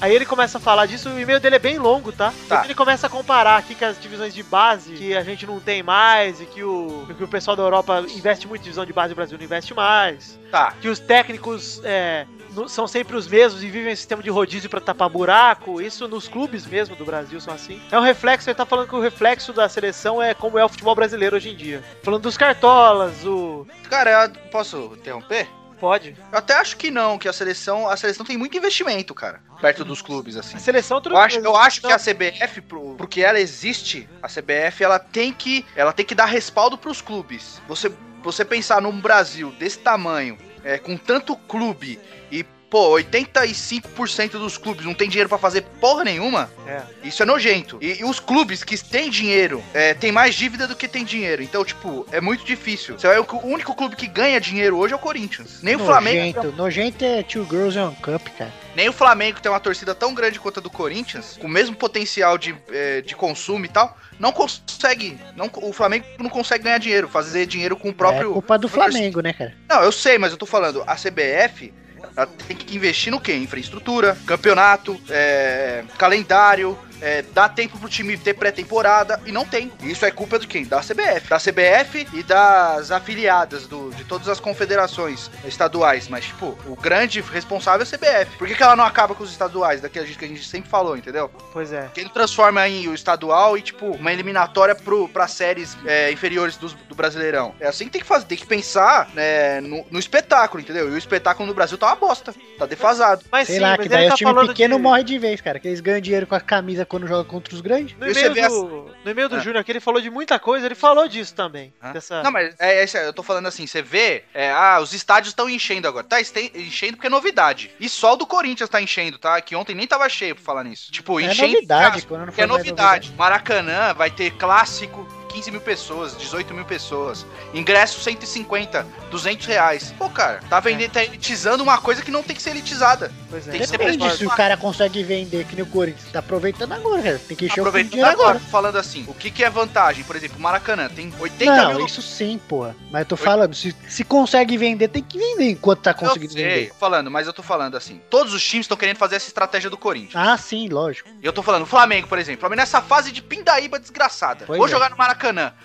[0.00, 2.32] Aí ele começa a falar disso, o e-mail dele é bem longo, tá?
[2.48, 2.64] Tá.
[2.64, 5.82] Ele começa a comparar aqui com as divisões de base, que a gente não tem
[5.82, 9.10] mais, e que o, que o pessoal da Europa investe muito em divisão de base
[9.10, 10.72] e o Brasil não investe mais Tá.
[10.80, 12.26] que os técnicos é,
[12.68, 15.80] são sempre os mesmos e vivem em sistema de rodízio pra tapar buraco.
[15.80, 17.80] Isso nos clubes mesmo do Brasil são assim.
[17.90, 20.68] É um reflexo, ele tá falando que o reflexo da seleção é como é o
[20.68, 21.82] futebol brasileiro hoje em dia.
[22.02, 23.66] Falando dos cartolas, o.
[23.88, 25.48] Cara, eu posso interromper?
[25.80, 26.14] Pode.
[26.30, 29.82] Eu até acho que não, que a seleção, a seleção tem muito investimento, cara, perto
[29.82, 30.56] dos clubes assim.
[30.56, 34.28] A seleção tudo Eu acho, eu acho que a CBF, pro, porque ela existe, a
[34.28, 37.62] CBF ela tem que, ela tem que dar respaldo pros clubes.
[37.66, 37.90] Você,
[38.22, 41.98] você pensar num Brasil desse tamanho, é, com tanto clube
[42.30, 46.48] e pô, 85% dos clubes não tem dinheiro pra fazer porra nenhuma.
[46.66, 46.82] É.
[47.02, 47.78] Isso é nojento.
[47.80, 51.42] E, e os clubes que têm dinheiro, é, tem mais dívida do que tem dinheiro.
[51.42, 52.98] Então, tipo, é muito difícil.
[52.98, 55.60] Você vai, o, único clube que ganha dinheiro hoje é o Corinthians.
[55.62, 56.56] Nem o Flamengo nojento.
[56.56, 58.52] Nojento é Two Girls and One Cup, cara.
[58.76, 61.74] nem o Flamengo tem uma torcida tão grande quanto a do Corinthians, com o mesmo
[61.74, 65.18] potencial de, eh, de consumo e tal, não consegue.
[65.34, 68.32] Não, o Flamengo não consegue ganhar dinheiro, fazer dinheiro com o É próprio.
[68.32, 69.54] culpa do Flamengo, né, cara?
[69.68, 71.72] Não, eu sei, mas eu tô falando, a CBF
[72.20, 73.34] ela tem que investir no quê?
[73.34, 79.72] Infraestrutura, campeonato, é, calendário, é, dar tempo pro time ter pré-temporada, e não tem.
[79.82, 80.64] Isso é culpa de quem?
[80.64, 81.28] Da CBF.
[81.28, 86.08] Da CBF e das afiliadas do, de todas as confederações estaduais.
[86.08, 88.36] Mas, tipo, o grande responsável é a CBF.
[88.36, 89.80] Por que, que ela não acaba com os estaduais?
[89.80, 91.30] Daquele jeito que a gente sempre falou, entendeu?
[91.52, 91.88] Pois é.
[91.92, 96.56] Que ele transforma em o estadual e, tipo, uma eliminatória pro, pra séries é, inferiores
[96.56, 97.54] dos- do, Brasileirão.
[97.58, 100.86] É assim que tem que fazer, tem que pensar né, no, no espetáculo, entendeu?
[100.90, 103.24] E o espetáculo no Brasil tá uma bosta, tá defasado.
[103.32, 104.82] Mas Sei sim, lá, mas que daí tá o time pequeno de...
[104.82, 105.58] morre de vez, cara.
[105.58, 107.96] Que eles ganham dinheiro com a camisa quando jogam contra os grandes.
[107.96, 109.38] No e-mail do, no e-mail do Ah.
[109.38, 111.72] Júnior aqui, ele falou de muita coisa, ele falou disso também.
[111.80, 111.92] Hã?
[111.92, 112.20] Dessa...
[112.24, 115.48] Não, mas é, é, eu tô falando assim, você vê, é, ah, os estádios estão
[115.48, 116.04] enchendo agora.
[116.04, 117.70] Tá enchendo porque é novidade.
[117.78, 119.40] E só o do Corinthians tá enchendo, tá?
[119.40, 120.90] Que ontem nem tava cheio pra falar nisso.
[120.90, 121.52] Tipo, É enchendo.
[121.54, 123.14] novidade, quando não Que foi é mais novidade.
[123.16, 127.24] Maracanã vai ter clássico, 15 mil pessoas, 18 mil pessoas.
[127.54, 129.94] Ingresso 150, 200 reais.
[129.96, 133.12] Pô, cara, tá vendendo, tá elitizando uma coisa que não tem que ser elitizada.
[133.30, 133.52] Pois é.
[133.52, 134.18] Tem que ser Depende prestado.
[134.18, 136.10] se o cara consegue vender que nem o Corinthians.
[136.12, 137.18] Tá aproveitando agora, cara.
[137.18, 138.40] Tem que encher o dinheiro agora, agora.
[138.40, 140.02] falando assim, o que, que é vantagem?
[140.04, 141.86] Por exemplo, o Maracanã tem 80 Não, mil.
[141.86, 142.74] isso sim, porra.
[142.90, 146.32] Mas eu tô falando, se, se consegue vender, tem que vender enquanto tá Eu conseguindo
[146.32, 146.72] sei, vender.
[146.78, 149.76] falando, mas eu tô falando assim, todos os times estão querendo fazer essa estratégia do
[149.78, 150.16] Corinthians.
[150.16, 151.08] Ah, sim, lógico.
[151.22, 154.44] E eu tô falando, o Flamengo, por exemplo, o Flamengo nessa fase de pindaíba desgraçada.
[154.46, 154.70] Pois vou é.
[154.70, 155.19] jogar no Maracanã.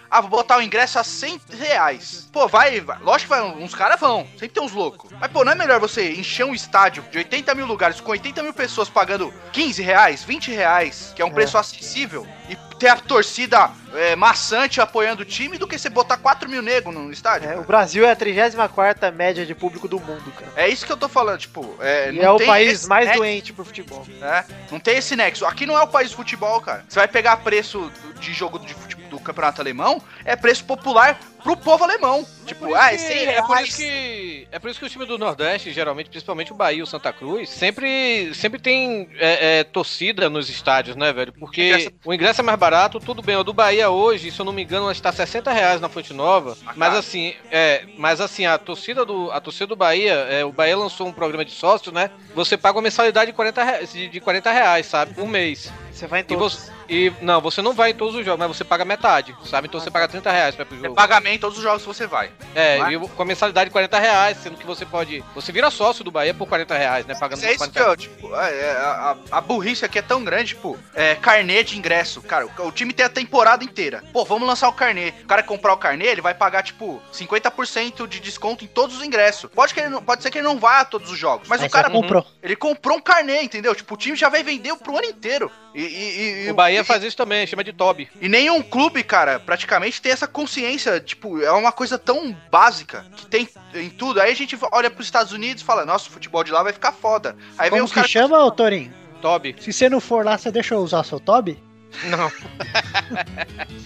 [0.10, 2.30] Ah, vou botar o ingresso a 100 reais.
[2.32, 2.98] Pô, vai, vai.
[3.00, 4.26] Lógico que vai, uns caras vão.
[4.32, 5.12] Sempre tem uns loucos.
[5.20, 8.44] Mas, pô, não é melhor você encher um estádio de 80 mil lugares com 80
[8.44, 12.98] mil pessoas pagando 15 reais, 20 reais, que é um preço acessível, e ter a
[12.98, 17.50] torcida é, maçante apoiando o time do que você botar 4 mil negros no estádio?
[17.50, 20.52] É, o Brasil é a 34 média de público do mundo, cara.
[20.56, 23.54] É isso que eu tô falando, tipo, é, E é o país mais nexo, doente
[23.54, 24.06] pro futebol.
[24.20, 24.46] né?
[24.72, 25.46] Não tem esse nexo.
[25.46, 26.84] Aqui não é o país de futebol, cara.
[26.88, 31.20] Você vai pegar preço do- de jogo de fute- do campeonato alemão é preço popular
[31.44, 32.26] pro povo alemão.
[32.46, 35.18] Tipo, ah, é 100 é por isso que é por isso que o time do
[35.18, 40.30] Nordeste, geralmente, principalmente o Bahia e o Santa Cruz, sempre, sempre tem é, é, torcida
[40.30, 41.34] nos estádios, né, velho?
[41.34, 43.36] Porque Ingresso- o ingresso é mais barato, tudo bem.
[43.36, 46.58] O do Bahia hoje, se eu não me engano, está 60 reais na Fonte Nova.
[46.66, 50.52] Ah, Mas assim, é, mas assim, a torcida do, a torcida do Bahia, é, o
[50.52, 52.10] Bahia lançou um programa de sócio, né?
[52.34, 55.14] Você paga uma mensalidade de 40 reais, de, de 40 reais, sabe?
[55.14, 55.72] Por mês.
[55.92, 56.54] Você vai em E todos.
[56.56, 59.68] você, e não, você não vai em todos os jogos, mas você paga metade, sabe?
[59.70, 60.94] Então você paga 30 reais pra ir pro jogo.
[60.94, 62.30] paga em todos os jogos que você vai.
[62.54, 62.92] É, é?
[62.92, 65.24] e com a mensalidade de 40 reais, sendo que você pode.
[65.34, 67.16] Você vira sócio do Bahia por 40 reais, né?
[67.16, 70.00] Pagando Mas é isso 40 que eu, tipo, é, é, a, a- a burrice aqui
[70.00, 72.22] é tão grande, tipo, é, carnê de ingresso.
[72.22, 74.04] Cara, o, o time tem a temporada inteira.
[74.14, 75.14] Pô, vamos lançar o carnê.
[75.24, 79.04] O cara comprar o carnê, ele vai pagar, tipo, 50% de desconto em todos os
[79.04, 79.50] ingressos.
[79.54, 81.62] Pode, que ele não- pode ser que ele não vá a todos os jogos, mas
[81.62, 82.26] Aí o cara comprou.
[82.42, 83.74] Ele comprou um carnê, entendeu?
[83.76, 85.52] Tipo, o time já vai vender pro ano inteiro.
[85.74, 88.10] E, e- e- O Bahia e- faz isso também, chama de Toby.
[88.22, 91.00] E nenhum clube, cara, praticamente tem essa consciência.
[91.00, 94.22] Tipo, é uma coisa tão básica que tem em tudo.
[94.26, 96.74] Aí a gente olha pros Estados Unidos e fala, nossa, o futebol de lá vai
[96.74, 97.36] ficar foda.
[97.60, 98.10] Aí vem Como os que caras.
[98.10, 98.92] chama, ô Torinho?
[99.22, 99.56] Toby.
[99.60, 101.62] Se você não for lá, você deixa eu usar o seu Toby?
[102.06, 102.32] Não.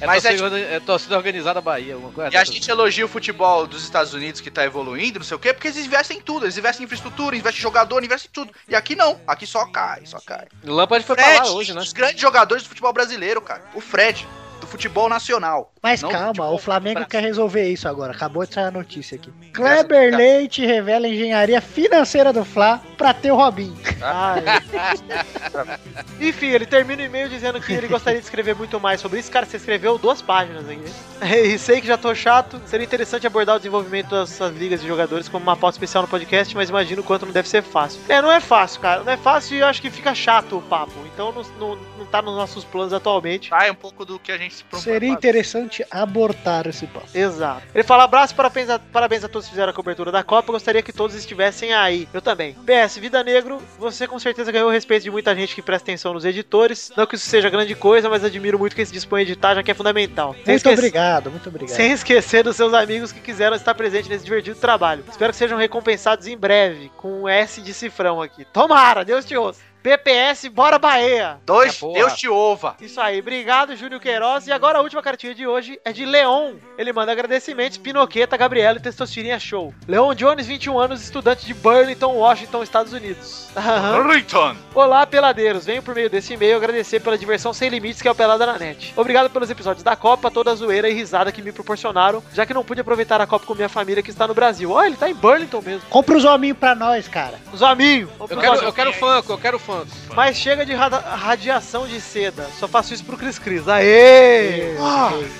[0.01, 2.33] É, Mas é torcida, é torcida organizada Bahia, alguma coisa.
[2.33, 5.39] E a gente elogia o futebol dos Estados Unidos que tá evoluindo, não sei o
[5.39, 6.45] quê, porque eles investem em tudo.
[6.45, 8.53] Eles investem em infraestrutura, investem em jogador, investem em tudo.
[8.69, 9.19] E aqui não.
[9.27, 10.47] Aqui só cai, só cai.
[10.63, 11.81] O Lampard foi pra Fred, lá hoje, né?
[11.81, 13.61] um dos grandes jogadores do futebol brasileiro, cara.
[13.73, 14.25] O Fred,
[14.60, 15.72] do futebol nacional.
[15.82, 18.12] Mas calma, o Flamengo quer resolver isso agora.
[18.12, 19.32] Acabou de sair a notícia aqui.
[19.53, 23.78] Kleber Leite revela a engenharia financeira do Fla pra ter o Robinho.
[24.01, 24.43] Ai.
[26.20, 29.32] Enfim, ele termina o e-mail dizendo que ele gostaria de escrever muito mais sobre isso.
[29.32, 30.78] Cara, você escreveu duas páginas aí.
[30.78, 30.89] né?
[31.49, 32.62] E sei que já tô chato.
[32.66, 36.55] Seria interessante abordar o desenvolvimento dessas ligas de jogadores como uma pauta especial no podcast,
[36.55, 37.99] mas imagino o quanto não deve ser fácil.
[38.07, 39.03] É, não é fácil, cara.
[39.03, 40.93] Não é fácil e eu acho que fica chato o papo.
[41.14, 43.49] Então não, não, não tá nos nossos planos atualmente.
[43.49, 44.82] Sai um pouco do que a gente propõe.
[44.82, 47.08] Seria interessante abortar esse papo.
[47.14, 47.62] Exato.
[47.74, 50.52] Ele fala abraço, parabéns a, parabéns a todos que fizeram a cobertura da Copa.
[50.52, 52.08] Gostaria que todos estivessem aí.
[52.14, 52.56] Eu também.
[52.66, 56.14] PS, Vida Negro, você com certeza ganhou o respeito de muita gente que presta atenção
[56.14, 56.91] nos editores.
[56.97, 59.64] Não que isso seja grande coisa, mas admiro muito quem se dispõe a editar, já
[59.64, 60.34] que é fundamental.
[60.34, 61.76] Sem Muito esquecer- obrigado, muito obrigado.
[61.76, 65.04] Sem esquecer dos seus amigos que quiseram estar presentes nesse divertido trabalho.
[65.10, 68.45] Espero que sejam recompensados em breve, com um S de cifrão aqui.
[68.45, 69.68] Tomara, Deus te ouça.
[69.82, 71.38] PPS, bora Bahia!
[71.45, 71.93] Dois, É.
[71.93, 72.75] Deus te ouva.
[72.82, 74.45] Isso aí, obrigado, Júlio Queiroz.
[74.47, 76.55] E agora a última cartinha de hoje é de Leon.
[76.77, 79.73] Ele manda agradecimentos, Pinoqueta, Gabriela e Testostirinha Show.
[79.88, 83.47] Leon Jones, 21 anos, estudante de Burlington, Washington, Estados Unidos.
[83.55, 84.03] Aham.
[84.03, 84.55] Burlington.
[84.75, 85.65] Olá, peladeiros.
[85.65, 88.57] Venho por meio desse e-mail agradecer pela diversão sem limites que é o Pelada na
[88.57, 88.93] Net.
[88.97, 92.53] Obrigado pelos episódios da Copa, toda a zoeira e risada que me proporcionaram, já que
[92.53, 94.71] não pude aproveitar a Copa com minha família que está no Brasil.
[94.71, 95.82] Ó, ele tá em Burlington mesmo.
[95.89, 97.39] Compra os hominhos pra nós, cara.
[97.53, 98.11] Os amigos.
[98.30, 100.15] Eu quero, eu quero Funko, eu quero Funko.
[100.15, 102.47] Mas chega de radiação de seda.
[102.59, 103.67] Só faço isso pro Cris Cris.
[103.67, 104.76] Aê!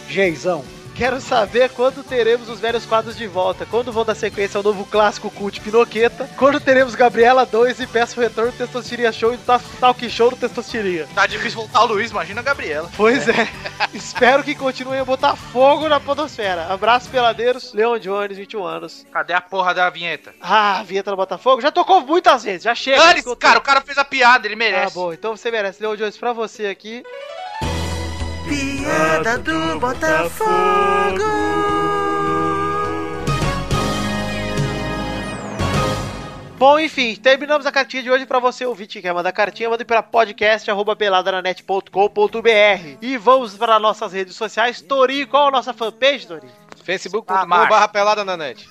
[0.08, 0.64] Geizão.
[1.00, 3.66] Quero saber quando teremos os velhos quadros de volta.
[3.66, 6.30] Quando vão dar sequência ao novo clássico cult Pinoqueta.
[6.36, 10.10] Quando teremos Gabriela 2 e peço o retorno do Testostiria Show e do Ta- Talk
[10.10, 11.08] Show do Testostiria.
[11.16, 12.92] Tá difícil voltar o Luiz, imagina a Gabriela.
[12.98, 13.48] Pois é.
[13.94, 16.66] Espero que continuem a botar fogo na podosfera.
[16.66, 17.72] Abraço, peladeiros.
[17.74, 19.06] Leon Jones, 21 anos.
[19.10, 20.36] Cadê a porra da vinheta?
[20.42, 21.62] Ah, vinheta do Botafogo.
[21.62, 22.98] Já tocou muitas vezes, já chega.
[23.14, 23.38] Escutou.
[23.38, 24.94] cara, o cara fez a piada, ele Ah, merece.
[24.96, 25.82] bom, então você merece.
[25.82, 27.04] Leon Jones, pra você aqui.
[28.90, 30.50] Piada do Botafogo.
[36.58, 39.86] Bom, enfim, terminamos a cartinha de hoje pra você ouvinte que quer mandar cartinha, mande
[39.86, 42.98] para podcast@peladananet.com.br.
[43.02, 44.82] E vamos para nossas redes sociais.
[44.82, 46.48] Tori, qual a nossa fanpage, Tori?
[46.84, 47.70] Facebook.com macho.
[47.70, 48.68] barra pelada na net.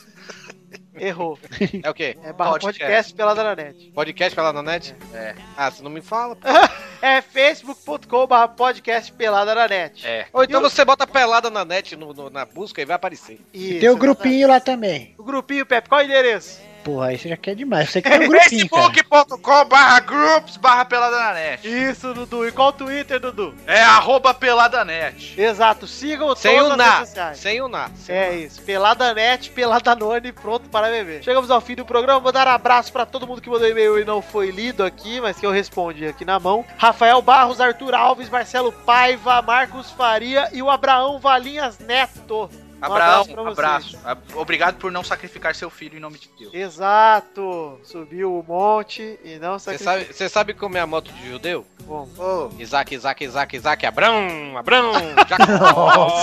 [0.99, 1.39] Errou.
[1.83, 2.17] É o quê?
[2.23, 2.79] É barra Podcast.
[2.81, 3.91] podcast, Pelada na Net.
[3.95, 4.95] Podcast pelada na net?
[5.15, 5.35] É.
[5.57, 6.35] Ah, você não me fala.
[6.37, 6.47] pô.
[7.01, 10.05] É facebook.com barra podcast Pelada na Net.
[10.05, 10.27] É.
[10.33, 12.97] Ou então E o- você bota pelada na net no- no- na busca e vai
[12.97, 13.41] aparecer.
[13.55, 15.15] Isso, Tem o grupinho lá também.
[15.17, 16.61] O grupinho, Pepe, qual é o endereço?
[16.89, 17.91] Porra, aí você já quer demais.
[17.91, 18.67] Você quer um grupinho.
[18.67, 21.69] Facebook.com barra groups barra pelada na net.
[21.69, 22.49] Isso, Dudu.
[22.49, 23.55] E qual o Twitter, Dudu?
[23.67, 25.39] É arroba peladanet.
[25.39, 26.99] Exato, sigam Sem todas o as na.
[27.01, 27.39] sociais.
[27.39, 27.91] Sem o na.
[28.09, 31.23] É isso, Pelada Net, Pelada None, pronto para beber.
[31.23, 34.05] Chegamos ao fim do programa, vou dar abraço pra todo mundo que mandou e-mail e
[34.07, 36.65] não foi lido aqui, mas que eu respondi aqui na mão.
[36.79, 42.49] Rafael Barros, Arthur Alves, Marcelo Paiva, Marcos Faria e o Abraão Valinhas Neto.
[42.81, 43.99] Um Abraão, abraço
[44.37, 46.55] Obrigado por não sacrificar seu filho em nome de Deus.
[46.55, 49.93] Exato, subiu o monte e não Você sacrificou.
[49.93, 51.67] sabe, você sabe como é a moto de judeu?
[51.83, 54.93] Bom, Ô, Isaac, Isaac, Isaac, Isaac, Abrão, Abrão,
[55.29, 56.23] Jacó,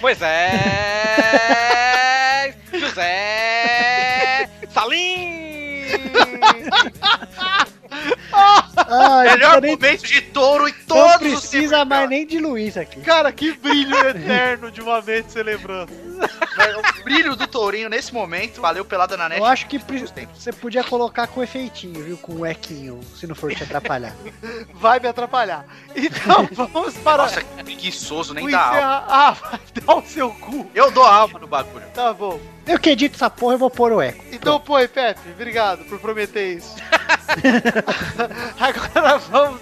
[0.00, 0.52] Moisés,
[9.30, 12.76] Melhor nem- momento de touro em Não todos os precisa tempos, mais nem de Luiz
[12.76, 13.00] aqui.
[13.00, 15.86] Cara, que brilho eterno de uma mente cara.
[16.22, 18.60] O brilho do tourinho nesse momento.
[18.60, 19.40] Valeu pelada na net.
[19.40, 22.16] Eu acho que você podia colocar com efeitinho, viu?
[22.16, 24.14] Com o equinho, se não for te atrapalhar.
[24.74, 25.64] Vai me atrapalhar.
[25.94, 28.76] Então vamos para Nossa, que preguiçoso, nem o dá alma.
[28.76, 29.04] encerra...
[29.08, 30.70] Ah, vai dar o seu cu.
[30.74, 31.86] Eu dou alma no bagulho.
[31.94, 32.40] Tá bom.
[32.66, 34.24] Eu que edito essa porra, eu vou pôr o eco.
[34.30, 35.30] Então põe, Pepe.
[35.30, 36.76] Obrigado por prometer isso.
[38.58, 39.60] Agora vamos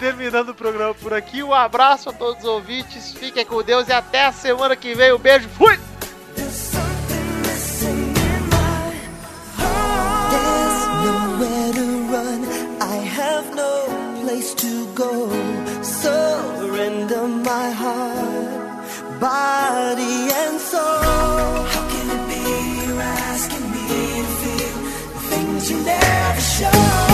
[0.00, 1.42] terminando o programa por aqui.
[1.42, 3.12] Um abraço a todos os ouvintes.
[3.12, 5.12] Fiquem com Deus e até a semana que vem.
[5.12, 5.48] Um beijo.
[5.50, 5.78] Fui!
[19.20, 20.80] Body and soul.
[20.80, 24.76] How can it be you're asking me to feel
[25.12, 27.09] the things you never showed?